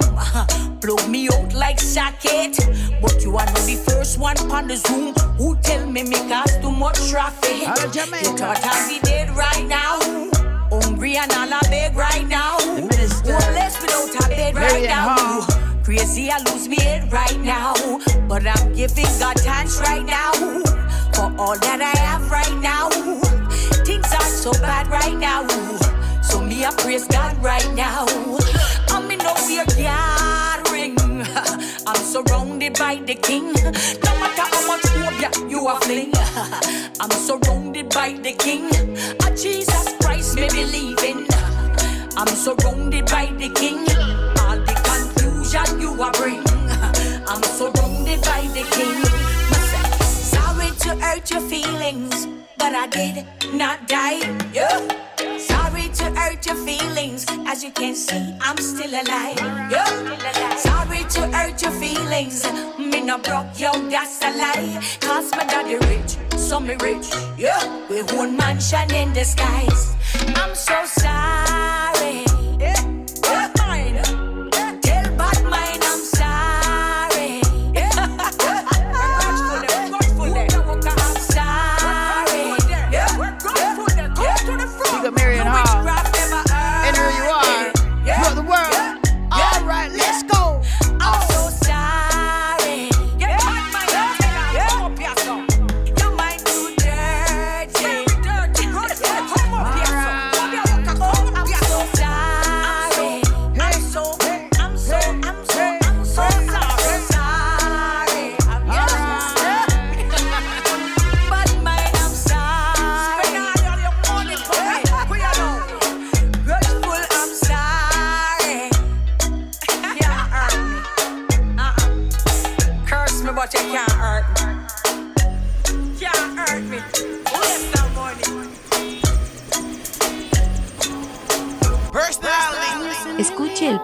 Plug 0.79 1.09
me 1.09 1.27
out 1.27 1.53
like 1.53 1.81
socket. 1.81 2.55
But 3.01 3.21
you 3.23 3.35
are 3.35 3.45
not 3.45 3.65
the 3.67 3.75
first 3.89 4.17
one 4.17 4.37
on 4.51 4.69
the 4.69 4.77
Zoom 4.77 5.13
who 5.35 5.57
tell 5.63 5.85
me 5.85 6.03
me 6.03 6.15
cause 6.29 6.57
too 6.61 6.71
much 6.71 7.09
traffic. 7.09 7.67
Out 7.67 7.83
of 7.83 7.91
Jamaica. 7.91 8.29
You 8.29 8.37
thought 8.37 8.59
I'd 8.63 8.87
be 8.87 9.05
dead 9.05 9.29
right 9.31 9.67
now. 9.67 10.40
Hungry 10.81 11.17
and 11.17 11.31
all 11.31 11.53
I 11.53 11.59
beg 11.69 11.95
right 11.95 12.27
now. 12.27 12.57
Homeless 12.59 13.21
without 13.21 14.25
a 14.25 14.29
bed 14.29 14.55
right 14.55 14.83
now. 14.83 15.15
Hall. 15.17 15.83
Crazy, 15.83 16.29
I 16.31 16.39
lose 16.51 16.67
me 16.67 16.79
head 16.81 17.11
right 17.11 17.39
now. 17.41 17.73
But 18.27 18.45
I'm 18.45 18.73
giving 18.73 19.05
God 19.19 19.39
thanks 19.39 19.79
right 19.81 20.05
now 20.05 20.31
for 21.13 21.33
all 21.37 21.57
that 21.57 21.81
I 21.81 21.97
have 21.99 22.29
right 22.31 22.57
now. 22.61 22.89
Things 23.85 24.11
aren't 24.13 24.35
so 24.45 24.51
bad 24.53 24.87
right 24.87 25.17
now. 25.17 25.47
So 26.21 26.41
me, 26.41 26.63
I 26.65 26.71
praise 26.77 27.07
God 27.07 27.37
right 27.43 27.71
now. 27.73 28.05
I'm 28.89 29.09
in 29.11 29.19
oh, 29.21 29.35
over 29.35 29.65
gathering. 29.75 30.97
I'm 31.87 31.95
surrounded 31.95 32.77
by 32.77 32.95
the 33.05 33.15
king. 33.15 33.53
No 33.53 34.11
matter 34.19 34.50
phobia 35.21 35.49
you 35.49 35.67
are 35.67 35.79
fling. 35.81 36.11
I'm 36.99 37.11
surrounded 37.11 37.89
by 37.89 38.13
the 38.13 38.33
king. 38.33 38.65
A 39.25 39.35
Jesus 39.35 39.95
Christ 40.01 40.35
me 40.35 40.47
believe 40.49 40.99
in. 41.03 41.27
I'm 42.17 42.27
surrounded 42.27 43.05
by 43.05 43.25
the 43.37 43.49
king. 43.55 43.79
All 44.41 44.57
the 44.57 44.75
confusion 44.89 45.81
you 45.81 46.01
are 46.01 46.11
bring. 46.13 46.43
I'm 47.27 47.43
surrounded 47.43 48.21
by 48.21 48.41
the 48.53 48.65
king. 48.75 49.05
Sorry 50.05 50.71
to 50.83 50.95
hurt 51.03 51.29
your 51.29 51.41
feelings, 51.41 52.27
but 52.57 52.73
I 52.75 52.87
did 52.87 53.25
not 53.53 53.87
die. 53.87 54.19
Yeah. 54.53 55.10
Your 56.51 56.65
feelings, 56.65 57.25
as 57.47 57.63
you 57.63 57.71
can 57.71 57.95
see, 57.95 58.35
I'm 58.41 58.57
still 58.57 58.91
alive. 58.91 59.37
Yeah. 59.71 60.55
Sorry 60.57 61.05
to 61.11 61.27
hurt 61.27 61.61
your 61.61 61.71
feelings, 61.71 62.43
me 62.77 62.99
no 62.99 63.19
broke, 63.19 63.57
yo, 63.57 63.71
that's 63.89 64.21
a 64.21 64.37
lie. 64.37 64.97
Cause 64.99 65.31
my 65.31 65.45
daddy 65.45 65.77
rich, 65.87 66.17
so 66.37 66.59
me 66.59 66.75
rich. 66.81 67.07
Yeah, 67.37 67.87
we 67.89 68.01
own 68.19 68.35
mansion 68.35 68.93
in 68.93 69.13
the 69.13 69.23
skies. 69.23 69.95
I'm 70.35 70.53
so 70.53 70.83
sorry. 70.87 71.50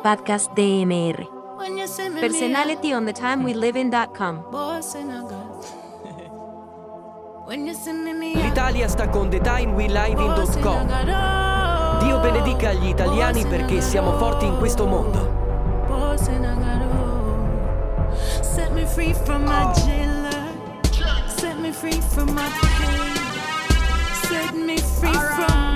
podcast 0.08 0.53
de 0.53 0.86
MR. 0.86 1.28
Personalityonthetimewelivein.com. 2.20 4.43
L'Italia 8.36 8.88
sta 8.88 9.10
con 9.10 9.30
the 9.30 9.39
time 9.39 9.74
we 9.74 9.88
live 9.88 10.16
TheTimeWeLiving.com. 10.16 11.10
Oh, 11.10 11.97
Dio 11.99 12.20
benedica 12.20 12.72
gli 12.72 12.88
italiani 12.88 13.45
perché 13.45 13.82
siamo 13.82 14.18
forti 14.18 14.45
in 14.45 14.58
questo 14.58 14.86
mondo. 14.86 15.86
Oh. 15.89 16.16
Set 18.41 18.72
me 18.72 18.86
free 18.86 19.14
from 19.14 19.43
my 19.43 19.64
oh. 19.64 19.74
jailer. 19.74 20.47
Set 21.28 21.60
me 21.60 21.74
free 21.74 21.99
from 22.14 22.34
my 22.34 22.47
pain. 22.62 23.12
Set 24.22 24.53
me 24.53 24.78
free 24.78 25.12
from 25.12 25.66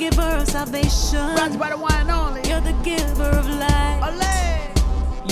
giver 0.00 0.22
of 0.22 0.48
salvation. 0.48 1.28
You 1.52 1.58
by 1.58 1.68
the 1.68 1.76
one 1.76 1.92
and 1.92 2.10
only. 2.10 2.40
You're 2.48 2.62
the 2.62 2.72
giver 2.82 3.28
of 3.36 3.46
life. 3.46 4.00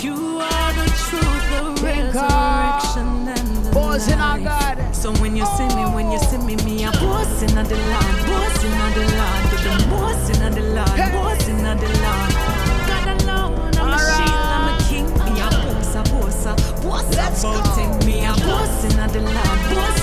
You 0.04 0.40
are 0.44 0.72
the 0.76 0.86
truth, 1.08 1.44
the 1.52 1.62
Big 1.80 2.12
resurrection, 2.12 3.08
and 3.32 3.48
the 3.64 3.70
Boys 3.72 4.06
in 4.12 4.20
our 4.20 4.38
garden. 4.38 4.92
So 4.92 5.10
when 5.22 5.34
you 5.34 5.46
see 5.56 5.68
me, 5.68 5.84
when 5.96 6.12
you 6.12 6.18
see 6.18 6.36
me, 6.36 6.54
me 6.66 6.84
a 6.84 6.92
boss 7.00 7.40
in 7.40 7.54
the 7.54 7.64
land, 7.64 8.16
boss 8.28 8.62
in 8.62 8.70
the 8.92 9.04
land, 9.16 9.44
the 9.50 9.56
boss 9.88 10.24
in 10.28 10.40
the 10.52 10.60
land, 10.76 11.12
boss 11.14 11.48
in 11.48 11.56
the 11.64 11.88
land. 12.04 12.32
God 12.88 13.08
alone, 13.22 13.72
I'm 13.80 13.94
a 13.94 13.98
shield, 13.98 14.48
I'm 14.54 14.68
a 14.68 14.76
king, 14.84 15.08
me 15.24 15.40
a 15.40 15.48
boss, 15.48 15.94
a 15.96 16.02
boss, 16.12 16.44
a 16.44 16.52
boss 16.84 17.08
about 17.14 17.78
it. 17.78 18.04
Me 18.04 18.16
a 18.20 18.32
boss 18.44 18.84
in 18.84 18.90
the 19.00 19.00
land, 19.00 19.16
boss 19.16 19.16
in 19.16 19.16
the 19.16 19.20
land, 19.32 19.97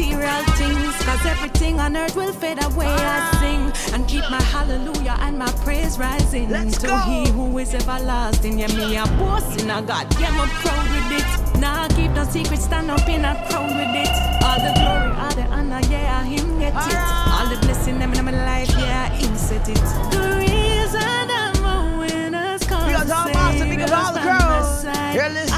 material 0.00 0.44
things. 0.56 0.96
Cause 1.04 1.26
everything 1.26 1.80
on 1.80 1.96
earth 1.96 2.16
will 2.16 2.32
fade 2.32 2.62
away. 2.64 2.86
I 2.86 3.20
ah. 3.20 3.38
sing 3.40 3.94
and 3.94 4.08
keep 4.08 4.24
my 4.30 4.42
hallelujah 4.42 5.16
and 5.20 5.38
my 5.38 5.50
praise 5.64 5.98
rising 5.98 6.48
to 6.48 6.98
He 7.00 7.28
who 7.30 7.58
is 7.58 7.74
everlasting. 7.74 8.58
Yeah, 8.58 8.68
me 8.68 8.96
a 8.96 9.04
boss 9.18 9.62
in 9.62 9.70
a 9.70 9.82
God. 9.82 10.06
Yeah, 10.18 10.30
I'm 10.30 10.48
proud 10.62 10.86
with 10.94 11.18
it. 11.20 11.60
Nah, 11.60 11.88
keep 11.88 12.12
no 12.12 12.24
secret, 12.24 12.60
stand 12.60 12.90
up 12.90 13.06
in 13.08 13.24
a 13.24 13.34
crowd 13.48 13.70
with 13.76 13.94
it. 14.04 14.14
All 14.44 14.58
the 14.64 14.72
glory, 14.78 15.12
all 15.20 15.34
the 15.34 15.44
honor, 15.54 15.80
yeah, 15.90 16.24
Him 16.24 16.58
get 16.58 16.72
it. 16.72 16.74
Ah. 16.76 17.42
All 17.42 17.54
the 17.54 17.60
blessing 17.66 17.98
them 17.98 18.12
in 18.14 18.24
my 18.24 18.32
life, 18.32 18.70
yeah, 18.78 19.10
Him 19.10 19.36
set 19.36 19.68
it. 19.68 19.76
The 20.10 20.36
reason 20.38 21.26
I'm 21.42 21.64
a 21.64 21.98
winner's 21.98 22.64
cause 22.64 22.86
Big 22.86 22.96
up 22.96 23.06
to 23.06 23.38
all 23.38 23.52
the 23.52 23.64
big 23.64 23.80
up 23.80 23.88
to 23.88 23.96
all 23.96 24.12
the 24.12 24.20
girls. 24.20 24.84
You're 25.14 25.28
listening 25.28 25.49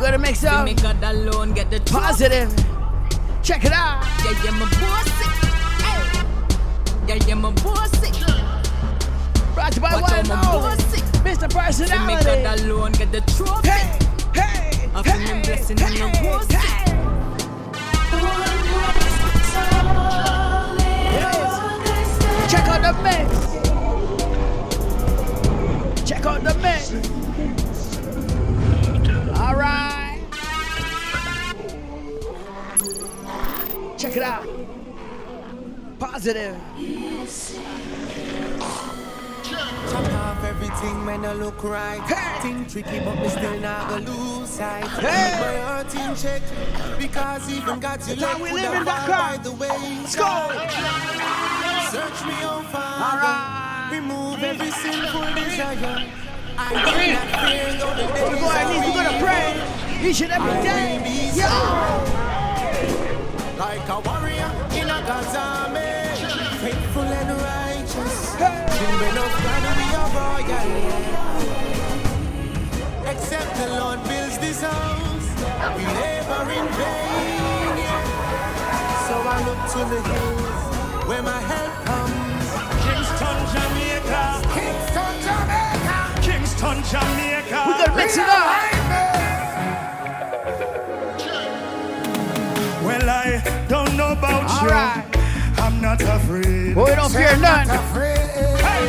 gonna 0.00 0.18
mix 0.18 0.38
it 0.38 0.42
See 0.42 0.48
up. 0.48 0.64
me 0.64 0.74
God 0.74 1.02
alone 1.02 1.52
get 1.52 1.70
the. 1.70 1.80
Positive. 1.80 2.48
Check 3.42 3.64
it 3.64 3.72
out. 3.72 4.02
Yeah, 4.24 4.44
yeah, 4.44 4.50
my 4.52 4.66
bossy. 4.80 5.28
Hey. 5.84 6.02
Yeah, 7.08 7.26
yeah, 7.26 7.34
my 7.34 7.50
bossy. 7.52 8.10
Brought 9.54 9.72
to 9.72 9.76
you 9.76 9.82
by 9.82 9.94
one 9.94 10.04
out, 10.04 10.18
and 10.18 10.28
my 10.28 10.34
bossy. 10.42 11.00
Mr. 11.24 11.48
See 11.72 11.84
me 11.84 12.14
God 12.14 12.24
Personality. 12.24 12.64
alone 12.64 12.92
get 12.92 13.12
the 13.12 13.20
trophy. 13.32 13.68
Hey, 13.68 13.98
hey, 14.34 14.90
I 14.94 15.02
feel 15.02 15.42
blessing 15.42 15.80
and 15.82 15.98
no 15.98 16.08
bossy. 16.22 16.56
Check 22.50 22.66
out 22.66 22.82
the 22.82 22.92
mix. 23.02 23.28
Check 26.08 26.26
out 26.26 26.42
the 26.42 26.54
mix. 26.54 27.29
Check 34.00 34.16
it 34.16 34.22
out. 34.22 34.48
Positive. 35.98 36.56
Chop 39.90 40.12
off 40.14 40.42
everything 40.42 41.04
when 41.04 41.22
I 41.22 41.34
look 41.34 41.62
right. 41.62 42.00
Think 42.40 42.66
tricky, 42.70 43.00
but 43.00 43.16
me 43.16 43.28
still 43.28 43.60
not 43.60 43.90
go 43.90 43.96
lose 44.10 44.48
sight. 44.48 44.86
Hey. 45.04 45.36
My 45.38 45.60
heart 45.60 45.94
in 45.94 46.16
check 46.16 46.40
because 46.98 47.52
even 47.52 47.78
God's 47.78 48.06
That's 48.06 48.22
elect 48.22 48.40
we 48.40 48.52
live 48.52 48.72
in 48.72 48.84
Dakar. 48.86 49.36
by 49.36 49.36
the 49.36 49.52
way. 49.52 49.68
Let's 49.68 50.16
go. 50.16 50.48
Search 51.92 52.24
me, 52.24 52.36
oh 52.40 52.66
Father. 52.72 53.20
Right. 53.20 53.90
Remove 53.92 54.42
every 54.42 54.70
sinful 54.70 55.28
desire. 55.34 56.08
I 56.56 56.72
will 56.72 57.12
not 57.12 57.28
fear 57.44 57.68
though 57.76 57.94
the 58.00 58.06
days 58.14 58.40
are 58.48 58.64
need 58.72 58.96
to 58.96 59.02
to 59.10 59.14
pray 59.22 60.08
each 60.08 60.22
and 60.22 60.32
every 60.32 60.62
day. 60.62 61.00
be 61.04 61.38
Yo. 61.38 61.44
strong 61.44 63.09
like 63.60 63.88
a 63.90 64.00
warrior 64.00 64.50
in 64.72 64.88
a 64.88 65.00
God's 65.04 65.36
army, 65.36 66.16
faithful 66.64 67.02
and 67.02 67.30
righteous. 67.44 68.16
Children 68.78 69.14
of 69.24 69.32
God, 69.44 69.64
we 69.76 69.86
are 70.00 70.10
royal. 70.16 70.70
Except 73.12 73.50
the 73.60 73.68
Lord 73.78 74.00
builds 74.08 74.38
this 74.38 74.62
house, 74.62 75.28
we 75.76 75.84
labor 76.00 76.44
in 76.56 76.66
vain. 76.80 77.76
yeah. 77.84 79.06
So 79.06 79.14
I 79.34 79.38
look 79.44 79.60
to 79.74 79.80
the 79.92 80.00
hills 80.08 81.06
where 81.06 81.22
my 81.22 81.40
help 81.52 81.74
comes. 81.84 82.46
Kingston, 82.84 83.38
Jamaica. 83.52 84.24
Kingston, 84.56 85.14
Jamaica. 85.26 85.98
Kingston, 86.26 86.78
Jamaica. 86.90 87.58
We're 87.68 87.84
gonna 87.84 87.96
mix 87.96 88.16
it 88.16 88.26
up. 88.26 88.79
About 94.10 94.50
All 94.50 94.62
you. 94.62 94.70
right. 94.70 95.04
I'm 95.58 95.80
not 95.80 96.00
afraid. 96.02 96.74
Boy, 96.74 96.94
don't 96.96 97.12
fear 97.12 97.36
none. 97.38 97.68
Hey. 97.68 98.86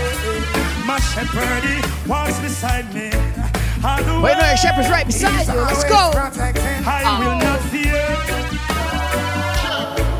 My 0.86 1.00
shepherd, 1.00 1.64
he 1.64 1.82
walks 2.10 2.40
beside 2.40 2.94
me. 2.94 3.12
Wait, 4.22 4.38
no, 4.38 4.46
your 4.46 4.58
shepherd's 4.58 4.90
right 4.90 5.06
beside 5.06 5.48
you. 5.48 5.62
Let's 5.62 5.84
go. 5.86 6.12
I 6.14 7.18
will 7.20 7.38
not 7.38 7.60
fear. 7.70 8.02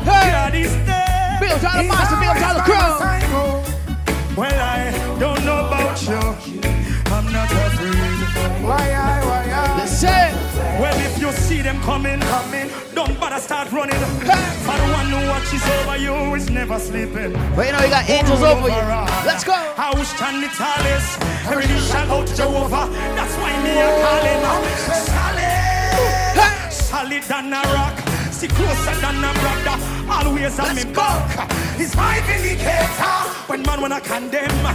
Hey. 0.04 0.30
God 0.30 0.54
is 0.54 0.72
there. 0.86 1.38
Big 1.40 1.50
up 1.50 1.60
to 1.60 1.68
all 1.68 1.76
the 1.82 1.88
monster, 1.88 2.16
big 2.16 2.28
up 2.28 2.36
to 2.38 2.44
all 2.46 2.54
the 2.54 2.62
crew. 2.62 4.36
Well, 4.36 4.60
I 4.60 5.18
don't 5.18 5.44
know 5.44 5.66
about 5.66 6.00
you. 6.02 6.20
I'm 7.12 7.32
not 7.32 7.50
afraid. 7.50 8.64
Why 8.64 8.92
I, 8.92 9.24
why 9.24 9.50
I? 9.50 9.80
Listen. 9.82 10.51
Well, 10.82 10.98
if 10.98 11.16
you 11.22 11.30
see 11.30 11.62
them 11.62 11.80
coming, 11.82 12.18
coming, 12.22 12.68
don't 12.92 13.14
bother 13.20 13.38
start 13.38 13.70
running. 13.70 14.00
For 14.66 14.76
the 14.82 14.88
one 14.92 15.06
who 15.14 15.28
watches 15.30 15.64
over 15.78 15.96
you 15.96 16.34
is 16.34 16.50
never 16.50 16.76
sleeping. 16.80 17.32
But 17.54 17.66
you 17.66 17.72
know, 17.72 17.84
you 17.84 17.88
got 17.88 18.10
angels 18.10 18.42
over 18.42 18.66
you. 18.66 18.84
Let's 19.24 19.44
go. 19.44 19.52
I 19.54 19.92
will 19.94 20.04
stand 20.04 20.42
the 20.42 20.48
tallest. 20.48 21.22
Every 21.46 21.68
knee 21.68 21.78
shall 21.78 22.24
to 22.24 22.34
Jehovah. 22.34 22.90
That's 23.14 23.34
why 23.36 23.62
me 23.62 23.78
a 23.78 23.86
oh. 23.86 24.02
calling. 24.02 24.42
Solid, 25.06 26.72
solid 26.72 27.22
than 27.30 27.52
a 27.52 27.62
rock. 27.74 28.01
See 28.42 28.48
closer 28.48 28.96
than 29.00 29.22
a 29.22 29.32
brother. 29.38 29.78
Always 30.10 30.58
on 30.58 30.74
me 30.74 30.82
back. 30.92 31.48
It's 31.78 31.94
my 31.94 32.18
vindicator. 32.26 33.14
When 33.46 33.62
man 33.62 33.80
wanna 33.80 34.00
condemn. 34.00 34.66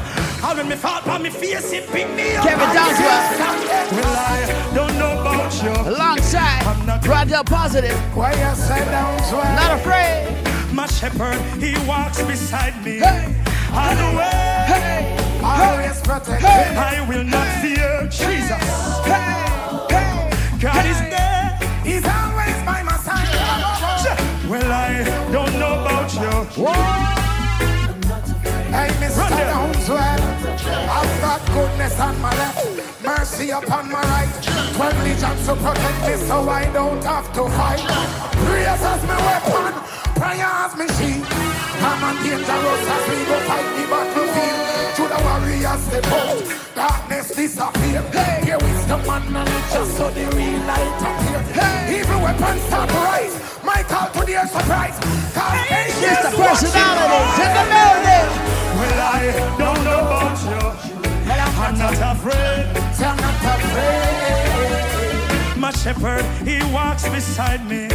All 0.41 0.55
when 0.55 0.69
me 0.69 0.77
fall 0.77 1.01
on 1.09 1.21
me 1.21 1.29
face, 1.29 1.73
it 1.73 1.85
pick 1.91 2.09
me 2.15 2.37
up. 2.37 2.45
Kevin 2.47 2.69
Downswell. 2.69 3.91
Well, 3.91 4.15
I 4.15 4.71
don't 4.73 4.97
know 4.97 5.19
about 5.19 5.51
you. 5.61 5.71
Alongside 5.91 6.63
Brother 7.03 7.43
Positive. 7.43 7.97
Why 8.15 8.31
you 8.31 8.55
say 8.55 8.79
Downswell? 8.87 9.55
Not 9.59 9.81
afraid. 9.81 10.73
My 10.73 10.87
shepherd, 10.87 11.37
he 11.61 11.75
walks 11.85 12.21
beside 12.23 12.81
me. 12.85 13.01
All 13.01 13.95
the 14.01 14.17
way. 14.17 14.63
Hey. 14.71 15.17
Always 15.43 15.99
protect 15.99 16.41
hey. 16.41 16.73
I 16.73 17.05
will 17.09 17.25
not 17.25 17.49
fear 17.61 18.07
Jesus. 18.07 18.63
Hey. 19.03 19.43
Hey. 19.89 20.57
God 20.57 20.85
is 20.85 20.99
there. 21.11 21.59
He's 21.83 22.05
always 22.05 22.07
by 22.07 22.11
my 22.11 22.15
side. 22.15 22.26
Well, 24.49 24.71
I 24.71 25.03
don't 25.29 25.59
know 25.59 25.73
about 25.83 26.13
you. 26.13 26.63
Whoa. 26.63 26.71
Hey, 28.71 28.87
Mr. 29.03 29.27
Downswell, 29.27 30.21
I've 30.87 31.21
got 31.21 31.45
goodness 31.47 31.99
on 31.99 32.21
my 32.21 32.31
left, 32.31 33.03
mercy 33.03 33.49
upon 33.49 33.91
my 33.91 34.01
right. 34.01 34.31
Twelve 34.73 35.03
legions 35.03 35.45
to 35.47 35.55
protect 35.55 35.99
me 36.07 36.15
so 36.27 36.47
I 36.47 36.63
don't 36.71 37.03
have 37.03 37.27
to 37.33 37.49
fight. 37.49 37.83
Prayers 38.47 38.83
as 38.87 39.03
my 39.03 39.19
weapon, 39.27 39.73
prayer 40.15 40.51
as 40.63 40.75
my 40.77 40.87
shield. 40.95 41.27
I'm 41.83 42.03
on 42.05 42.15
dangerous 42.23 42.87
as 42.95 43.03
we 43.09 43.25
go 43.27 43.39
fight 43.47 43.67
the 43.75 43.83
battlefield. 43.91 44.26
The 45.57 45.63
warriors 45.63 45.81
step 45.87 46.05
out, 46.05 46.75
darkness 46.75 47.35
disappear. 47.35 48.01
Hey. 48.13 48.45
Here 48.45 48.61
is 48.61 48.85
the 48.85 48.97
man 48.97 49.35
and 49.35 49.49
it 49.49 49.73
just 49.73 49.97
so 49.97 50.09
the 50.11 50.25
real 50.37 50.61
light 50.69 51.01
appear. 51.01 51.41
Hey. 51.57 51.99
Evil 51.99 52.21
weapons 52.21 52.61
start 52.61 52.89
to 52.89 52.95
rise, 52.95 53.35
my 53.63 53.81
call 53.83 54.07
to 54.11 54.25
their 54.25 54.45
surprise. 54.45 54.99
Cause 55.33 55.57
hey. 55.65 55.89
It's 55.89 56.21
the 56.21 56.37
personalities 56.37 57.39
in 57.41 57.49
the 57.57 57.65
building. 57.73 58.29
Well, 58.77 59.01
I 59.01 59.33
don't 59.57 59.81
know 59.83 60.01
about 60.05 60.37
you. 60.45 60.61
I'm 61.25 61.75
not 61.79 61.97
afraid. 62.15 62.65
I'm 63.01 63.17
not 63.17 63.41
afraid. 63.57 64.37
My 65.57 65.71
shepherd, 65.71 66.23
he 66.45 66.61
walks 66.71 67.09
beside 67.09 67.65
me 67.67 67.89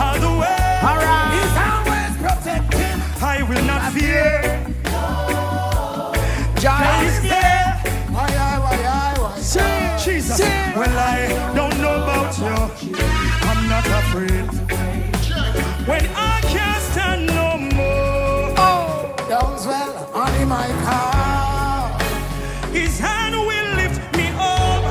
all 0.00 0.18
the 0.18 0.32
way. 0.40 0.80
All 0.80 0.96
right. 0.96 1.28
He's 1.36 1.56
always 1.60 2.16
protecting. 2.24 2.98
I 3.22 3.42
will 3.42 3.64
not 3.66 3.92
fear. 3.92 4.64
God 4.84 5.45
is 6.66 7.22
there. 7.22 7.78
Why, 8.10 8.26
why, 8.26 8.58
why, 8.58 9.14
why? 9.22 9.38
Sing, 9.38 9.98
Jesus. 10.04 10.40
Well, 10.40 10.98
I 10.98 11.28
don't 11.54 11.78
know 11.80 11.94
about 12.02 12.36
you. 12.38 12.96
I'm 13.46 13.68
not 13.68 13.86
afraid. 13.86 14.46
When 15.86 16.04
I 16.16 16.40
can't 16.42 16.82
stand 16.82 17.26
no 17.26 17.58
more. 17.76 18.54
Oh. 18.58 19.14
Downswell 19.30 20.12
on 20.12 20.48
my 20.48 20.66
car. 20.82 22.00
His 22.72 22.98
hand 22.98 23.34
will 23.36 23.70
lift 23.76 24.02
me 24.16 24.26
up. 24.34 24.82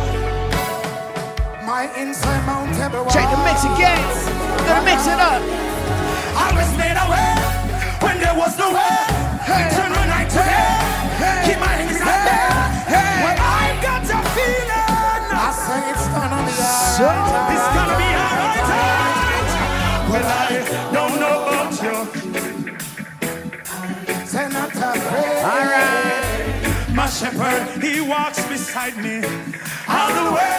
My 1.66 1.92
insurmountable. 1.98 3.06
Check 3.12 3.30
the 3.30 3.38
mix 3.44 3.66
again. 3.66 4.00
Gonna 4.66 4.86
mix 4.86 5.08
it 5.08 5.20
up. 5.20 5.42
I 6.38 6.52
was 6.56 6.70
made 6.78 6.98
away 7.06 7.32
when 8.00 8.20
there 8.22 8.36
was 8.36 8.58
no 8.58 8.74
way. 8.74 8.96
Hey. 9.44 9.85
Be 16.98 17.02
It's 17.02 17.68
gonna 17.76 17.98
be 18.00 18.10
alright. 18.24 18.64
Well, 20.12 20.24
I 20.24 20.92
don't 20.94 21.16
know 21.20 21.36
about 21.44 21.72
you. 21.84 21.96
Say. 24.26 24.46
All 24.46 25.66
right. 25.76 26.24
My 26.94 27.08
shepherd, 27.08 27.84
he 27.84 28.00
walks 28.00 28.48
beside 28.48 28.96
me 28.98 29.18
all 29.90 30.12
the 30.20 30.32
way. 30.36 30.58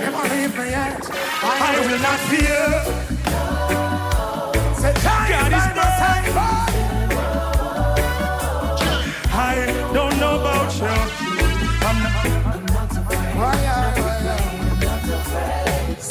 Never 0.00 0.28
leave 0.28 0.58
me 0.58 0.64
yet. 0.76 1.08
I 1.42 1.80
will 1.88 2.00
not 2.00 2.20
fear. 2.28 2.66
God 5.30 5.52
is 5.58 5.66
my 5.74 5.88
side. 6.00 6.26
I 9.32 9.90
don't 9.94 10.16
know 10.20 10.34
about 10.40 10.70
you. 10.76 10.94
I'm 11.86 11.98
not. 12.02 12.26
Why, 13.36 13.56
why, 13.56 13.56
why? 13.56 13.89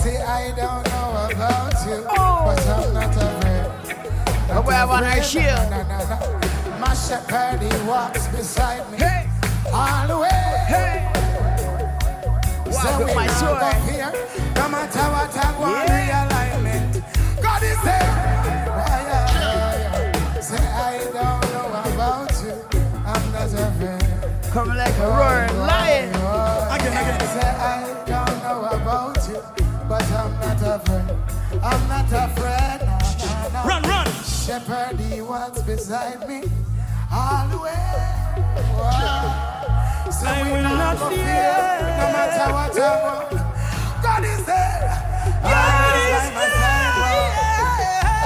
See, 0.10 0.18
I 0.18 0.50
don't 0.56 0.84
know 0.90 1.10
about 1.30 1.74
you, 1.86 2.04
oh. 2.10 2.42
but 2.46 2.68
I'm 2.68 2.94
not 2.96 3.16
afraid. 3.16 4.74
Have 4.74 4.90
on 4.90 5.04
our 5.04 5.22
shield. 5.22 5.46
No, 5.70 5.84
no, 5.84 5.98
no. 6.10 6.80
My 6.80 6.96
shepherd, 6.96 7.62
he 7.62 7.88
walks 7.88 8.26
beside 8.30 8.90
me 8.92 8.98
Hey. 8.98 9.30
all 9.72 10.08
the 10.08 10.18
way. 10.18 10.44
Hey. 10.74 11.06
Walk 12.66 12.82
So 12.82 12.90
with 13.06 13.16
my 13.16 13.28
not 13.28 13.38
sword. 13.38 13.62
go 13.62 13.70
fear, 13.86 14.12
no 14.56 14.70
matter 14.70 15.06
what 15.14 15.38
I 15.38 15.48
on 15.62 15.72
Yeah. 15.86 15.98
realignment. 16.00 16.92
God 17.44 17.62
is 17.62 17.80
there. 17.86 18.12
Say 20.42 20.58
I 20.58 20.98
don't 21.14 21.46
know 21.54 21.68
about 21.94 22.32
you. 22.42 22.56
I'm 23.06 23.32
not 23.32 23.54
afraid. 23.54 24.52
Coming 24.54 24.78
like 24.78 24.98
a 24.98 25.06
oh, 25.06 25.18
roaring 25.20 25.52
oh, 25.54 25.70
lion. 25.70 26.10
Again, 26.74 26.94
again. 26.98 27.20
Say 27.36 27.50
I 27.72 28.04
don't 28.08 28.38
know 28.44 28.60
about 28.74 29.18
you, 29.30 29.69
but 29.90 30.04
I'm 30.12 30.40
not 30.40 30.62
afraid. 30.62 31.18
I'm 31.64 31.88
not 31.88 32.12
afraid. 32.14 32.80
No, 32.86 33.28
no, 33.42 33.50
no. 33.54 33.68
Run, 33.68 33.82
run. 33.84 34.06
Shepherd, 34.24 35.00
he 35.00 35.22
walks 35.22 35.64
beside 35.64 36.30
me 36.30 36.44
all 37.12 37.48
the 37.48 37.58
way. 37.58 37.74
Wow. 38.78 40.06
So 40.12 40.28
I 40.28 40.44
will 40.44 40.62
not 40.62 40.98
fear. 41.10 41.18
no 41.98 42.06
matter 42.14 42.54
what 42.54 42.80
I 42.80 43.04
want. 43.04 43.32
God 44.04 44.24
is 44.24 44.46
there. 44.46 44.80
God 45.42 45.96
is 45.98 46.06
by 46.14 46.26
my 46.38 46.48
side. 46.60 46.94
Oh. 47.02 47.50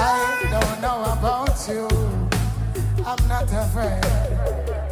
I 0.00 0.48
don't 0.50 0.80
know 0.82 0.98
about 1.16 1.58
you. 1.66 1.88
I'm 3.06 3.26
not 3.26 3.50
afraid. 3.50 4.23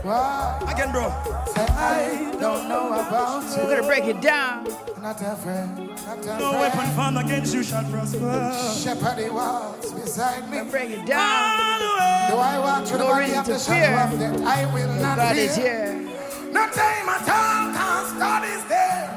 Wow. 0.05 0.59
Again, 0.69 0.91
bro. 0.91 1.09
I 1.57 2.37
don't 2.41 2.69
know 2.69 2.89
about 2.93 3.43
you. 3.57 3.63
We're 3.63 3.77
gonna 3.77 3.87
break 3.87 4.05
it 4.05 4.21
down. 4.21 4.65
Not 5.01 5.21
afraid. 5.23 5.69
Not 5.79 6.19
afraid. 6.19 6.39
No 6.41 6.53
weapon 6.53 6.91
formed 6.97 7.19
against 7.19 7.55
you 7.55 7.63
shall 7.63 7.85
prosper. 7.85 8.53
Shepherd, 8.83 9.19
he 9.23 9.31
walks 9.31 9.93
beside 9.93 10.51
me. 10.51 10.59
We're 10.59 10.71
break 10.71 10.91
it 10.91 11.07
down. 11.07 11.79
Do 12.31 12.37
I 12.37 12.59
want 12.59 12.87
the 12.87 12.99
No 12.99 13.07
valley 13.09 13.35
of 13.37 13.45
to 13.45 13.53
the 13.53 13.59
fear. 13.59 13.75
shadow 13.85 14.15
of 14.15 14.19
death? 14.19 14.43
I 14.47 14.75
will 14.75 14.95
not 15.03 15.17
God 15.19 15.35
fear. 15.37 15.45
is 15.45 15.57
here. 15.57 15.95
No 16.51 16.67
time 16.69 17.09
at 17.09 17.29
all, 17.29 17.73
cause 17.75 18.13
God 18.19 18.45
is 18.45 18.65
there. 18.65 19.09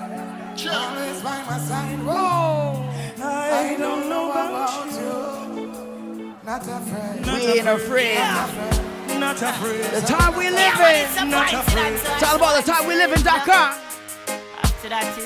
Always 0.72 1.22
by 1.22 1.44
my 1.50 1.58
side. 1.60 2.00
Whoa. 2.00 2.92
I 3.28 3.76
don't 3.78 4.08
know 4.10 4.32
about 4.32 4.92
you. 4.94 6.34
Not 6.46 6.62
afraid. 6.62 7.26
We 7.26 7.60
ain't 7.60 7.68
afraid. 7.68 8.85
Not 9.26 9.42
afraid. 9.42 9.82
The 9.86 10.02
time 10.02 10.38
we 10.38 10.52
live 10.52 10.80
in. 10.80 11.32
Not 11.32 11.52
afraid. 11.52 11.94
It's 11.96 12.22
all 12.22 12.36
about 12.36 12.64
the 12.64 12.72
time 12.72 12.88
we 12.88 12.94
live 12.94 13.12
in, 13.12 13.18
in.com. 13.18 13.74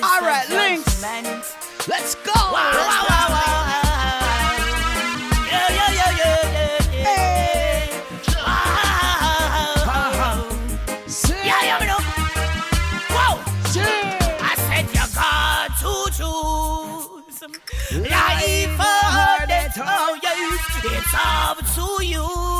All 0.02 0.22
right, 0.22 0.48
links. 0.48 1.04
Let's 1.86 2.14
go. 2.14 2.32
Sing. 11.06 11.36
Sing. 13.66 13.84
I 14.40 14.54
said 14.56 14.86
you 14.88 15.04
got 15.12 15.68
to 15.76 15.92
choose 16.16 18.08
life 18.08 18.80
or 18.80 19.46
death. 19.46 19.78
Oh 19.78 20.18
yes, 20.22 20.84
it's 20.84 21.14
up 21.14 21.58
to 21.74 22.02
you. 22.02 22.59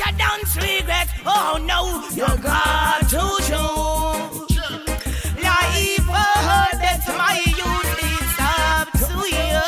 It's 0.00 0.16
don't 0.16 0.54
regret. 0.62 1.08
Oh 1.26 1.58
no, 1.58 2.06
you 2.14 2.26
got 2.40 3.00
to 3.10 3.18
choose. 3.42 4.58
Life, 5.42 6.06
oh, 6.06 6.68
that's 6.78 7.08
my 7.18 7.42
youth. 7.42 7.98
It's 7.98 8.38
up 8.38 8.92
to 8.94 9.26
you. 9.26 9.58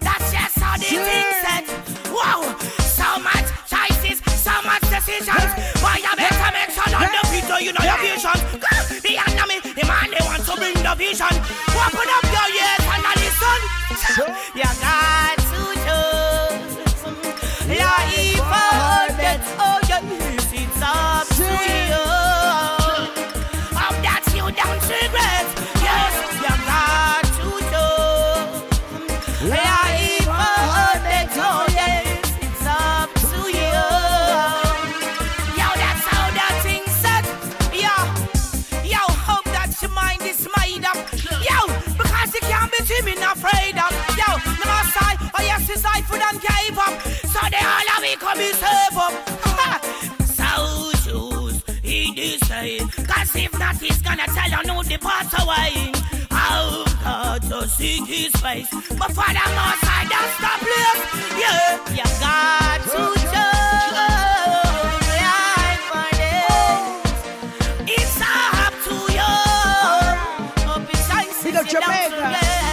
That's 0.00 0.32
just 0.32 0.58
how 0.58 0.78
the 0.78 0.84
sure. 0.84 1.04
thing 1.04 1.28
set. 1.44 1.64
Wow, 2.08 2.56
so 2.80 3.18
much 3.20 3.52
choices, 3.68 4.24
so 4.40 4.54
much 4.64 4.80
decisions. 4.88 5.50
Why 5.82 6.00
you 6.00 6.16
better 6.16 6.50
make 6.56 6.70
sure 6.72 6.88
on 6.88 7.12
the 7.12 7.20
future, 7.28 7.60
you 7.60 7.72
know 7.72 7.84
your 7.84 7.98
vision. 8.00 8.38
The 9.04 9.18
enemy, 9.28 9.60
the 9.60 9.84
man 9.86 10.08
they 10.08 10.24
want 10.24 10.42
to 10.42 10.56
bring 10.56 10.74
the 10.80 10.94
vision. 10.96 11.36
Open 11.68 12.08
up 12.16 12.24
your 12.32 12.48
ears 12.48 12.84
and 12.88 13.04
listen. 13.20 13.60
Sure. 14.16 14.43
Gonna 54.16 54.32
tell 54.32 54.50
you 54.50 54.62
no 54.66 54.82
depart 54.82 55.26
away. 55.40 55.92
I've 56.30 57.02
got 57.02 57.42
to 57.42 57.68
seek 57.68 58.06
his 58.06 58.32
face. 58.36 58.68
But 58.70 59.12
for 59.12 59.26
the 59.26 59.46
most 59.58 59.84
I 59.84 60.06
don't 60.12 60.30
stop 60.38 60.60
live. 60.72 60.98
Yeah, 61.40 61.78
you 61.90 62.06
got 62.20 62.80
to 62.92 63.02
just 63.32 63.92
life. 63.94 64.34
It's 67.88 68.20
up 68.20 68.74
to 68.84 68.94
you. 69.12 69.34
Up 70.70 70.88
in 70.88 70.96
size, 70.96 71.42
Big 71.42 71.56
up 71.56 71.64
you 71.66 71.72
don't 71.72 71.82
Jamaica. 71.82 72.63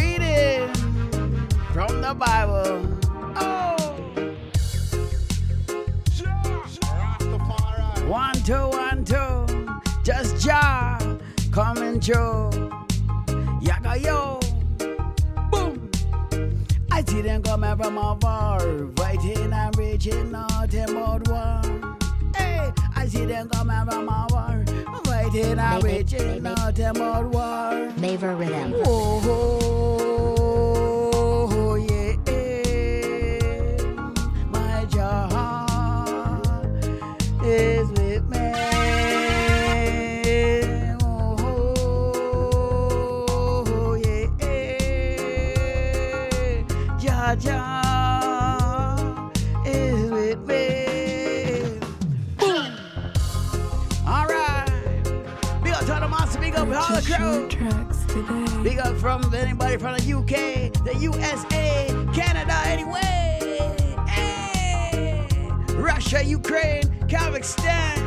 Reading 0.00 0.72
from 1.72 2.00
the 2.00 2.14
Bible. 2.14 2.98
Oh. 3.36 3.76
One, 8.06 8.34
two, 8.42 8.66
one, 8.84 9.04
two. 9.04 9.46
Just 10.02 10.44
Jah 10.44 10.98
coming 11.52 12.00
through. 12.00 12.50
Yaga 13.60 13.98
yo. 14.00 14.40
Boom. 15.50 15.90
I 16.90 17.04
see 17.04 17.22
them 17.22 17.42
coming 17.42 17.76
from 17.76 17.98
afar, 17.98 18.60
fighting 18.96 19.52
and 19.52 19.78
reaching 19.78 20.34
out 20.34 20.74
about 20.74 21.28
war. 21.28 21.60
Hey, 22.36 22.72
I 22.96 23.06
see 23.06 23.26
them 23.26 23.48
coming 23.48 23.84
from 23.86 24.08
afar, 24.08 24.64
fighting 25.32 25.58
reaching 25.80 26.42
maybe. 26.42 26.56
out 26.56 26.74
war. 27.32 27.92
Maver 27.98 28.38
Rhythm. 28.38 28.74
Oh, 28.84 29.20
oh. 29.24 30.39
Today. 57.10 58.62
Big 58.62 58.78
up 58.78 58.96
from 58.96 59.34
anybody 59.34 59.76
from 59.76 59.96
the 59.96 60.12
UK, 60.12 60.72
the 60.84 60.94
USA, 61.00 61.86
Canada, 62.12 62.56
anyway. 62.66 63.74
Hey. 64.06 65.26
Russia, 65.74 66.22
Ukraine, 66.22 66.84
Kazakhstan, 67.08 67.98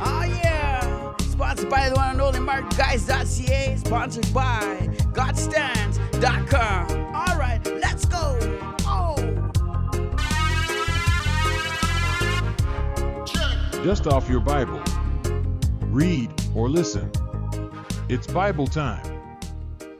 Oh 0.05 0.23
yeah. 0.23 1.15
Sponsored 1.17 1.69
by 1.69 1.87
the 1.89 1.95
one 1.95 2.11
and 2.11 2.21
only 2.21 2.39
MarkGuys.ca. 2.39 3.75
Sponsored 3.77 4.33
by 4.33 4.89
GodStands.com. 5.13 7.15
All 7.15 7.37
right, 7.37 7.61
let's 7.81 8.05
go. 8.05 8.37
Oh. 8.85 9.15
Dust 13.83 14.07
off 14.07 14.29
your 14.29 14.39
Bible. 14.39 14.81
Read 15.87 16.31
or 16.55 16.69
listen. 16.69 17.11
It's 18.09 18.27
Bible 18.27 18.67
time 18.67 19.05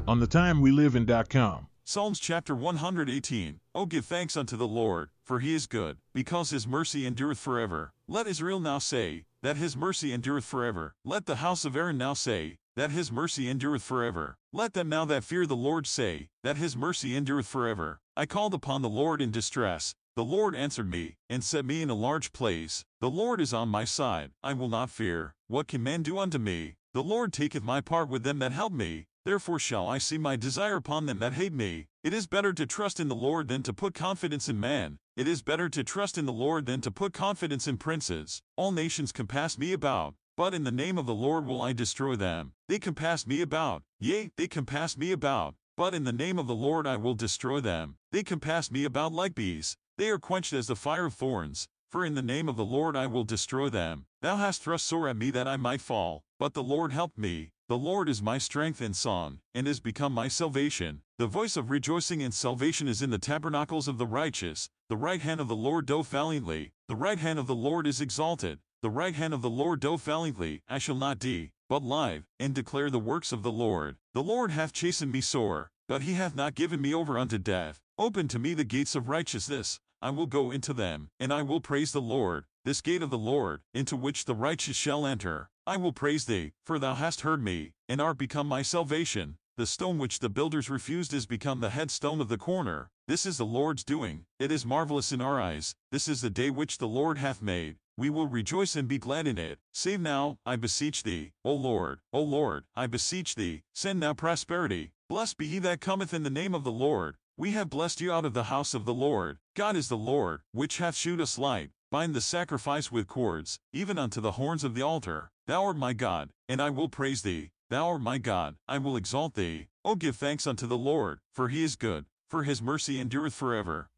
on 0.08 0.20
the 0.20 0.28
time 0.28 0.62
we 0.62 0.72
live 0.72 0.96
in.com. 0.96 1.68
Psalms 1.86 2.20
chapter 2.20 2.56
118. 2.56 3.60
Oh, 3.76 3.86
give 3.86 4.06
thanks 4.06 4.38
unto 4.38 4.56
the 4.56 4.68
Lord, 4.68 5.10
for 5.24 5.40
he 5.40 5.56
is 5.56 5.68
good, 5.68 5.98
because 6.14 6.50
his 6.50 6.68
mercy 6.68 7.06
endureth 7.06 7.40
forever. 7.40 7.94
Let 8.08 8.28
Israel 8.28 8.60
now 8.60 8.80
say, 8.80 9.26
that 9.42 9.58
his 9.58 9.76
mercy 9.76 10.14
endureth 10.14 10.46
forever. 10.46 10.96
Let 11.04 11.26
the 11.26 11.38
house 11.38 11.66
of 11.66 11.76
Aaron 11.76 11.98
now 11.98 12.14
say, 12.14 12.58
that 12.76 12.92
his 12.92 13.12
mercy 13.12 13.50
endureth 13.50 13.84
forever. 13.84 14.38
Let 14.52 14.74
them 14.74 14.90
now 14.90 15.06
that 15.06 15.24
fear 15.24 15.46
the 15.46 15.56
Lord 15.56 15.88
say, 15.88 16.30
that 16.44 16.58
his 16.58 16.76
mercy 16.76 17.16
endureth 17.16 17.48
forever. 17.48 18.00
I 18.16 18.26
called 18.26 18.54
upon 18.54 18.82
the 18.82 18.90
Lord 18.90 19.22
in 19.22 19.32
distress. 19.32 19.96
The 20.16 20.24
Lord 20.24 20.56
answered 20.56 20.90
me, 20.90 21.16
and 21.30 21.44
set 21.44 21.66
me 21.66 21.82
in 21.82 21.90
a 21.90 21.96
large 21.96 22.34
place. 22.34 22.86
The 23.02 23.10
Lord 23.10 23.42
is 23.42 23.54
on 23.54 23.70
my 23.70 23.84
side. 23.84 24.32
I 24.44 24.54
will 24.54 24.70
not 24.70 24.90
fear. 24.90 25.34
What 25.48 25.68
can 25.68 25.82
man 25.82 26.04
do 26.04 26.20
unto 26.20 26.38
me? 26.38 26.76
The 26.94 27.02
Lord 27.02 27.34
taketh 27.34 27.64
my 27.64 27.82
part 27.82 28.10
with 28.10 28.24
them 28.24 28.40
that 28.40 28.52
help 28.52 28.74
me. 28.74 29.08
Therefore 29.26 29.58
shall 29.58 29.88
I 29.88 29.98
see 29.98 30.18
my 30.18 30.36
desire 30.36 30.76
upon 30.76 31.06
them 31.06 31.20
that 31.20 31.34
hate 31.34 31.54
me. 31.54 31.88
It 32.04 32.14
is 32.14 32.28
better 32.28 32.54
to 32.54 32.66
trust 32.66 33.00
in 33.00 33.08
the 33.08 33.16
Lord 33.16 33.48
than 33.48 33.64
to 33.64 33.74
put 33.74 33.94
confidence 33.94 34.50
in 34.50 34.60
man. 34.60 35.00
It 35.16 35.28
is 35.28 35.44
better 35.44 35.70
to 35.70 35.84
trust 35.84 36.18
in 36.18 36.26
the 36.26 36.34
Lord 36.34 36.66
than 36.66 36.82
to 36.82 36.90
put 36.90 37.14
confidence 37.14 37.68
in 37.68 37.78
princes. 37.78 38.42
All 38.56 38.72
nations 38.72 39.12
compass 39.12 39.60
me 39.60 39.72
about, 39.72 40.16
but 40.36 40.56
in 40.56 40.64
the 40.64 40.72
name 40.72 40.98
of 40.98 41.06
the 41.06 41.14
Lord 41.14 41.46
will 41.46 41.62
I 41.62 41.72
destroy 41.72 42.16
them. 42.16 42.54
They 42.68 42.80
compass 42.80 43.28
me 43.28 43.40
about, 43.42 43.84
yea, 44.00 44.32
they 44.38 44.48
compass 44.48 44.98
me 44.98 45.12
about, 45.12 45.54
but 45.78 45.94
in 45.94 46.04
the 46.04 46.12
name 46.12 46.40
of 46.40 46.48
the 46.48 46.56
Lord 46.56 46.88
I 46.88 46.98
will 46.98 47.14
destroy 47.14 47.60
them. 47.60 47.98
They 48.12 48.24
compass 48.24 48.72
me 48.72 48.86
about 48.86 49.14
like 49.14 49.36
bees. 49.36 49.78
They 50.00 50.10
are 50.10 50.18
quenched 50.18 50.52
as 50.52 50.66
the 50.66 50.76
fire 50.76 51.06
of 51.06 51.14
thorns. 51.14 51.68
For 51.92 52.04
in 52.04 52.16
the 52.16 52.24
name 52.24 52.50
of 52.50 52.56
the 52.56 52.66
Lord 52.66 52.96
I 52.96 53.06
will 53.06 53.24
destroy 53.24 53.70
them. 53.70 54.08
Thou 54.24 54.38
hast 54.38 54.64
thrust 54.64 54.88
sore 54.88 55.08
at 55.08 55.16
me 55.16 55.30
that 55.30 55.48
I 55.48 55.58
might 55.58 55.80
fall, 55.80 56.24
but 56.40 56.56
the 56.56 56.64
Lord 56.64 56.92
helped 56.92 57.20
me. 57.20 57.52
The 57.70 57.78
Lord 57.78 58.10
is 58.10 58.20
my 58.20 58.40
strength 58.40 58.82
and 58.82 58.96
song, 58.96 59.42
and 59.54 59.68
is 59.68 59.80
become 59.80 60.12
my 60.12 60.28
salvation. 60.28 61.04
The 61.20 61.28
voice 61.28 61.56
of 61.56 61.70
rejoicing 61.70 62.24
and 62.24 62.34
salvation 62.34 62.88
is 62.88 63.04
in 63.04 63.12
the 63.12 63.20
tabernacles 63.20 63.88
of 63.88 64.00
the 64.00 64.08
righteous. 64.08 64.72
The 64.90 64.98
right 64.98 65.22
hand 65.22 65.40
of 65.40 65.48
the 65.48 65.56
Lord 65.56 65.86
doth 65.86 66.08
valiantly. 66.08 66.72
The 66.88 66.96
right 66.96 67.20
hand 67.20 67.38
of 67.38 67.46
the 67.46 67.54
Lord 67.54 67.86
is 67.86 68.02
exalted. 68.02 68.58
The 68.82 68.90
right 68.90 69.14
hand 69.14 69.32
of 69.32 69.44
the 69.44 69.50
Lord 69.50 69.80
doth 69.80 70.02
valiantly. 70.02 70.64
I 70.68 70.80
shall 70.80 70.96
not 70.96 71.20
die, 71.20 71.52
but 71.70 71.84
live, 71.84 72.24
and 72.40 72.56
declare 72.56 72.90
the 72.90 72.98
works 72.98 73.32
of 73.32 73.44
the 73.44 73.52
Lord. 73.52 73.98
The 74.16 74.24
Lord 74.24 74.50
hath 74.50 74.74
chastened 74.74 75.12
me 75.12 75.22
sore, 75.22 75.70
but 75.88 76.02
he 76.02 76.14
hath 76.14 76.36
not 76.36 76.56
given 76.56 76.82
me 76.82 76.96
over 76.96 77.20
unto 77.20 77.38
death. 77.38 77.80
Open 78.00 78.28
to 78.30 78.40
me 78.40 78.56
the 78.56 78.64
gates 78.64 78.96
of 78.96 79.08
righteousness. 79.08 79.80
I 80.02 80.10
will 80.10 80.26
go 80.26 80.50
into 80.50 80.74
them, 80.74 81.10
and 81.20 81.32
I 81.32 81.44
will 81.44 81.62
praise 81.62 81.92
the 81.92 82.02
Lord, 82.02 82.46
this 82.66 82.82
gate 82.82 83.04
of 83.04 83.12
the 83.12 83.20
Lord, 83.20 83.62
into 83.72 83.96
which 83.96 84.26
the 84.26 84.34
righteous 84.34 84.76
shall 84.76 85.06
enter. 85.06 85.52
I 85.68 85.78
will 85.78 85.94
praise 85.94 86.26
thee, 86.26 86.54
for 86.66 86.80
thou 86.80 86.96
hast 86.96 87.22
heard 87.22 87.44
me, 87.44 87.74
and 87.88 88.02
art 88.02 88.18
become 88.18 88.48
my 88.48 88.64
salvation. 88.64 89.38
The 89.56 89.68
stone 89.68 90.00
which 90.00 90.18
the 90.18 90.30
builders 90.30 90.68
refused 90.68 91.14
is 91.14 91.28
become 91.28 91.60
the 91.60 91.70
headstone 91.70 92.20
of 92.20 92.28
the 92.28 92.40
corner. 92.40 92.90
This 93.08 93.24
is 93.24 93.38
the 93.38 93.46
Lord's 93.46 93.84
doing. 93.84 94.26
It 94.40 94.52
is 94.52 94.66
marvelous 94.66 95.12
in 95.12 95.22
our 95.22 95.40
eyes. 95.40 95.76
This 95.92 96.08
is 96.08 96.22
the 96.22 96.32
day 96.32 96.50
which 96.50 96.80
the 96.80 96.88
Lord 96.88 97.20
hath 97.20 97.40
made. 97.40 97.76
We 97.96 98.10
will 98.10 98.26
rejoice 98.26 98.76
and 98.76 98.88
be 98.88 98.98
glad 98.98 99.28
in 99.28 99.38
it. 99.38 99.60
Save 99.72 100.02
now, 100.02 100.40
I 100.44 100.56
beseech 100.56 101.04
thee, 101.04 101.34
O 101.46 101.54
Lord, 101.54 102.00
O 102.12 102.24
Lord, 102.24 102.64
I 102.76 102.88
beseech 102.88 103.36
thee, 103.36 103.62
send 103.76 104.00
now 104.00 104.16
prosperity. 104.16 104.94
Blessed 105.08 105.38
be 105.38 105.46
he 105.46 105.60
that 105.60 105.82
cometh 105.82 106.16
in 106.16 106.24
the 106.24 106.32
name 106.32 106.56
of 106.56 106.64
the 106.64 106.72
Lord. 106.72 107.18
We 107.38 107.52
have 107.52 107.70
blessed 107.70 108.02
you 108.02 108.12
out 108.12 108.26
of 108.26 108.34
the 108.34 108.46
house 108.46 108.74
of 108.74 108.86
the 108.86 108.94
Lord. 108.96 109.38
God 109.56 109.76
is 109.76 109.88
the 109.88 109.96
Lord, 109.96 110.42
which 110.52 110.80
hath 110.80 110.96
shewed 110.96 111.22
us 111.22 111.38
light. 111.38 111.70
Bind 111.92 112.16
the 112.16 112.22
sacrifice 112.22 112.92
with 112.92 113.06
cords, 113.06 113.60
even 113.72 114.00
unto 114.00 114.20
the 114.20 114.32
horns 114.32 114.64
of 114.64 114.74
the 114.74 114.82
altar. 114.82 115.30
Thou 115.46 115.64
art 115.64 115.78
my 115.78 115.94
God, 115.94 116.32
and 116.50 116.60
I 116.60 116.72
will 116.72 116.90
praise 116.90 117.22
thee. 117.22 117.52
Thou 117.74 117.88
art 117.88 118.02
my 118.02 118.20
God, 118.20 118.58
I 118.68 118.78
will 118.78 118.96
exalt 118.96 119.34
thee. 119.34 119.66
O 119.84 119.96
give 119.96 120.16
thanks 120.16 120.46
unto 120.46 120.68
the 120.68 120.78
Lord, 120.78 121.22
for 121.34 121.48
he 121.48 121.64
is 121.64 121.76
good, 121.76 122.06
for 122.30 122.44
his 122.44 122.62
mercy 122.62 123.00
endureth 123.00 123.34
forever. 123.34 123.90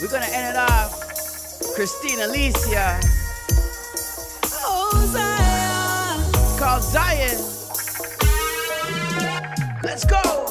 We're 0.00 0.08
gonna 0.08 0.26
end 0.26 0.54
it 0.54 0.56
off. 0.56 0.92
Kristine 1.74 2.20
Alicia. 2.20 3.00
Oh, 4.62 5.04
Zion. 5.10 6.22
Called 6.60 6.84
Zion. 6.84 7.40
Let's 9.82 10.04
go. 10.04 10.45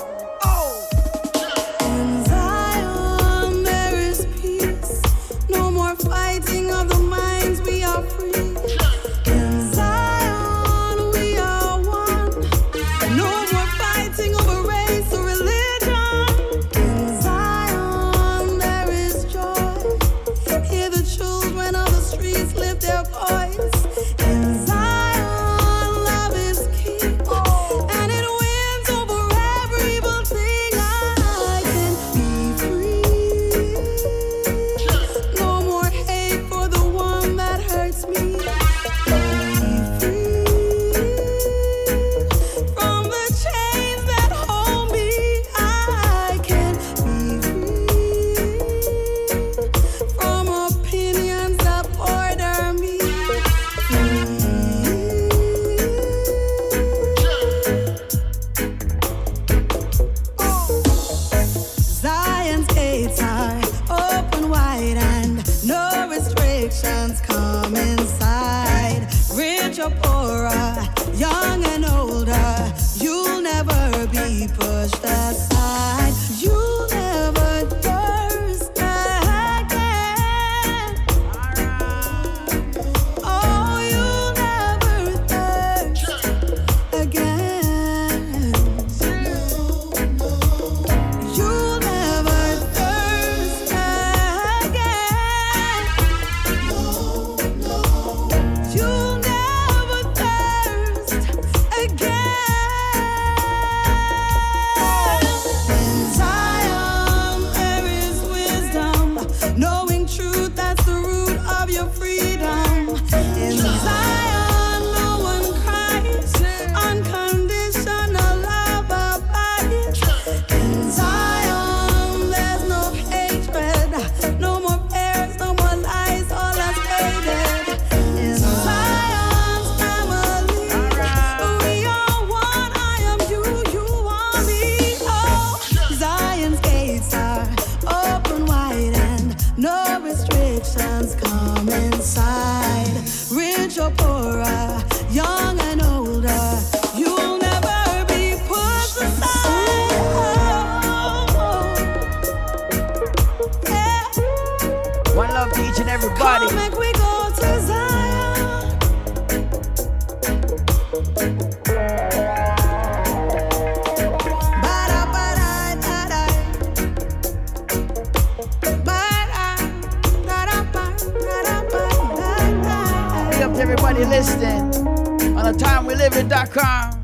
SoundCloud. 176.27 177.03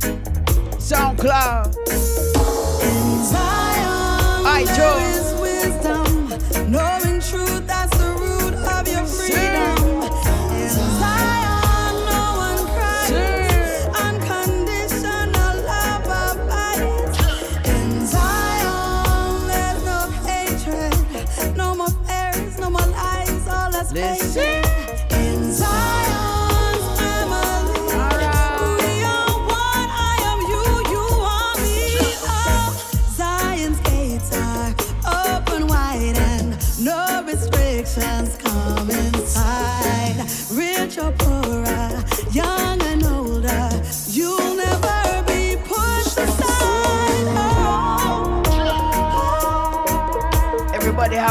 SoundCloud, 0.80 1.76
iTunes. 4.46 5.11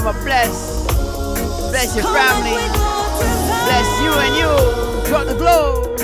I'ma 0.00 0.12
bless. 0.24 0.86
Bless 1.68 1.94
your 1.94 2.06
family. 2.06 2.56
Bless 3.66 4.00
you 4.00 4.12
and 4.14 4.34
you. 4.34 5.10
Drop 5.10 5.26
the 5.26 5.34
globe. 5.34 6.00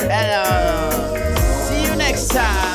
And 0.00 0.32
uh, 0.32 1.36
see 1.68 1.84
you 1.84 1.94
next 1.94 2.26
time. 2.30 2.65